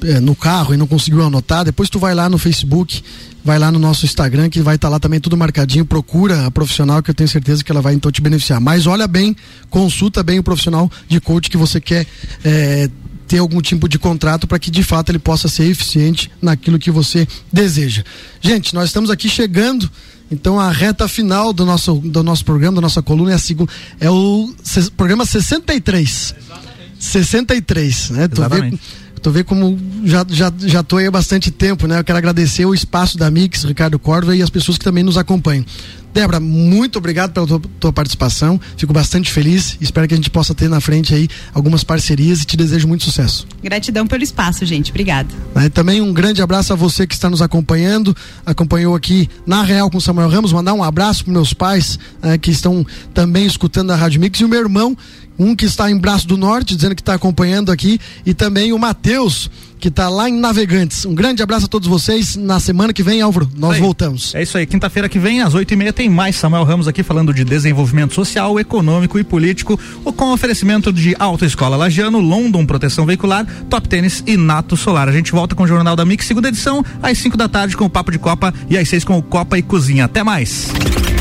é, 0.03 0.19
no 0.19 0.35
carro 0.35 0.75
e 0.75 0.77
não 0.77 0.87
conseguiu 0.87 1.23
anotar, 1.23 1.65
depois 1.65 1.89
tu 1.89 1.99
vai 1.99 2.15
lá 2.15 2.29
no 2.29 2.39
Facebook, 2.39 3.03
vai 3.45 3.59
lá 3.59 3.71
no 3.71 3.79
nosso 3.79 4.05
Instagram, 4.05 4.49
que 4.49 4.61
vai 4.61 4.75
estar 4.75 4.89
tá 4.89 4.93
lá 4.93 4.99
também 4.99 5.21
tudo 5.21 5.37
marcadinho, 5.37 5.85
procura 5.85 6.47
a 6.47 6.51
profissional 6.51 7.03
que 7.03 7.11
eu 7.11 7.15
tenho 7.15 7.29
certeza 7.29 7.63
que 7.63 7.71
ela 7.71 7.81
vai 7.81 7.95
então 7.95 8.11
te 8.11 8.21
beneficiar. 8.21 8.61
Mas 8.61 8.87
olha 8.87 9.07
bem, 9.07 9.37
consulta 9.71 10.23
bem 10.23 10.39
o 10.39 10.43
profissional 10.43 10.91
de 11.09 11.21
coach 11.21 11.49
que 11.49 11.57
você 11.57 11.81
quer 11.81 12.07
é, 12.45 12.91
ter 13.29 13.39
algum 13.39 13.61
tipo 13.61 13.89
de 13.89 13.99
contrato 13.99 14.47
para 14.47 14.59
que 14.59 14.71
de 14.71 14.83
fato 14.83 15.11
ele 15.11 15.19
possa 15.19 15.47
ser 15.49 15.65
eficiente 15.65 16.31
naquilo 16.41 16.79
que 16.79 16.91
você 16.91 17.29
deseja. 17.53 18.03
Gente, 18.41 18.75
nós 18.75 18.87
estamos 18.87 19.11
aqui 19.11 19.29
chegando 19.29 19.89
então 20.31 20.59
a 20.59 20.71
reta 20.71 21.09
final 21.09 21.53
do 21.53 21.65
nosso, 21.65 21.95
do 21.95 22.23
nosso 22.23 22.45
programa, 22.45 22.77
da 22.77 22.81
nossa 22.81 23.03
coluna 23.03 23.33
é 23.33 23.35
a 23.35 23.39
segunda, 23.39 23.71
é 24.01 24.11
o 24.11 24.53
programa 24.97 25.25
63. 25.25 26.35
Exatamente. 26.39 26.69
63, 26.99 28.11
né? 28.11 28.29
Tu 28.29 28.41
Exatamente. 28.41 28.77
vê, 28.77 29.21
tu 29.21 29.31
vê 29.31 29.45
como 29.45 29.79
já, 30.05 30.27
já, 30.29 30.53
já 30.59 30.83
tô 30.83 30.97
aí 30.99 31.07
há 31.07 31.11
bastante 31.11 31.51
tempo, 31.51 31.87
né? 31.87 31.99
Eu 32.01 32.05
quero 32.05 32.19
agradecer 32.19 32.67
o 32.67 32.75
espaço 32.75 33.17
da 33.17 33.31
Mix, 33.31 33.65
Ricardo 33.65 33.99
Corva 33.99 34.37
e 34.37 34.43
as 34.43 34.51
pessoas 34.51 34.77
que 34.77 34.85
também 34.85 35.03
nos 35.03 35.17
acompanham. 35.17 35.65
Débora, 36.13 36.41
muito 36.41 36.99
obrigado 36.99 37.33
pela 37.33 37.47
tua, 37.47 37.61
tua, 37.79 37.93
participação. 37.93 38.61
Fico 38.77 38.93
bastante 38.93 39.31
feliz. 39.31 39.77
Espero 39.81 40.09
que 40.09 40.15
a 40.15 40.17
gente 40.17 40.31
possa 40.31 40.55
ter 40.55 40.69
na 40.69 40.81
frente 40.81 41.15
aí 41.15 41.29
algumas 41.55 41.85
parcerias 41.85 42.43
e 42.43 42.45
te 42.45 42.57
desejo 42.57 42.89
muito 42.89 43.05
sucesso. 43.05 43.47
Gratidão 43.63 44.07
pelo 44.07 44.23
espaço, 44.23 44.65
gente. 44.65 44.91
Obrigada. 44.91 45.29
Né, 45.55 45.69
também 45.69 46.01
um 46.01 46.13
grande 46.13 46.43
abraço 46.43 46.73
a 46.73 46.77
você 46.77 47.07
que 47.07 47.15
está 47.15 47.29
nos 47.29 47.43
acompanhando. 47.43 48.17
Acompanhou 48.45 48.95
aqui 48.95 49.29
na 49.47 49.63
Real 49.63 49.91
com 49.91 50.01
Samuel 50.01 50.29
Ramos. 50.29 50.53
Mandar 50.53 50.75
um 50.75 50.83
abraço 50.83 51.25
para 51.25 51.33
meus 51.33 51.53
pais 51.53 51.99
né, 52.23 52.39
que 52.39 52.51
estão 52.51 52.87
também 53.13 53.47
escutando 53.47 53.91
a 53.91 53.97
Rádio 53.97 54.21
Mix 54.21 54.41
e 54.41 54.45
o 54.45 54.49
meu 54.49 54.61
irmão 54.61 54.97
um 55.39 55.55
que 55.55 55.65
está 55.65 55.91
em 55.91 55.97
Braço 55.97 56.27
do 56.27 56.37
Norte, 56.37 56.75
dizendo 56.75 56.97
que 56.97 57.01
está 57.01 57.15
acompanhando 57.15 57.71
aqui, 57.71 58.01
e 58.27 58.35
também 58.35 58.73
o 58.73 58.79
Matheus, 58.79 59.49
que 59.79 59.89
está 59.89 60.09
lá 60.09 60.29
em 60.29 60.39
Navegantes. 60.39 61.05
Um 61.05 61.15
grande 61.15 61.43
abraço 61.43 61.67
a 61.67 61.69
todos 61.69 61.89
vocês. 61.89 62.37
Na 62.37 62.61
semana 62.61 62.93
que 62.93 63.03
vem, 63.03 63.21
Álvaro, 63.21 63.49
nós 63.57 63.77
Aí. 63.77 63.81
voltamos. 63.81 64.35
É 64.35 64.43
isso 64.43 64.59
aí. 64.59 64.67
Quinta-feira 64.67 65.09
que 65.09 65.19
vem, 65.19 65.41
às 65.41 65.55
oito 65.55 65.73
e 65.73 65.77
meia, 65.77 65.93
tem 65.93 66.09
mais 66.09 66.37
Samuel 66.37 66.65
Ramos 66.65 66.89
aqui 66.89 67.03
falando 67.03 67.33
de 67.33 67.45
desenvolvimento 67.45 68.15
social, 68.15 68.59
econômico 68.59 69.19
e 69.19 69.25
político, 69.25 69.79
ou 70.05 70.13
com 70.13 70.33
oferecimento 70.33 70.93
de 70.93 71.15
Autoescola 71.19 71.77
Lagiano, 71.77 72.19
London 72.21 72.67
Proteção 72.67 73.07
Veicular, 73.07 73.47
Top 73.71 73.89
Tênis 73.89 74.23
e 74.27 74.37
Nato 74.37 74.77
Solar. 74.77 75.09
A 75.09 75.13
gente 75.13 75.33
volta 75.33 75.55
com 75.55 75.63
o 75.63 75.67
Jornal 75.67 75.97
da 75.97 76.05
Mix, 76.05 76.27
segunda 76.27 76.49
edição, 76.49 76.85
às 77.03 77.19
5 77.19 77.37
da 77.37 77.49
tarde 77.49 77.77
com 77.77 77.85
o 77.85 77.91
Papo 77.91 78.11
de 78.11 78.19
Copa 78.19 78.53
e 78.69 78.77
às 78.77 78.89
6 78.89 79.05
com 79.05 79.19
o 79.19 79.23
Copa 79.23 79.59
e 79.59 79.63
Cozinha. 79.63 80.05
Até 80.05 80.23
mais. 80.23 80.69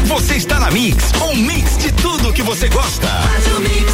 Você 0.05 0.35
está 0.35 0.59
na 0.59 0.71
Mix, 0.71 1.11
um 1.21 1.35
mix 1.35 1.77
de 1.77 1.91
tudo 1.93 2.31
que 2.31 2.41
você 2.41 2.67
gosta. 2.69 3.07
Faz 3.07 3.47
o 3.57 3.61
mix. 3.61 3.86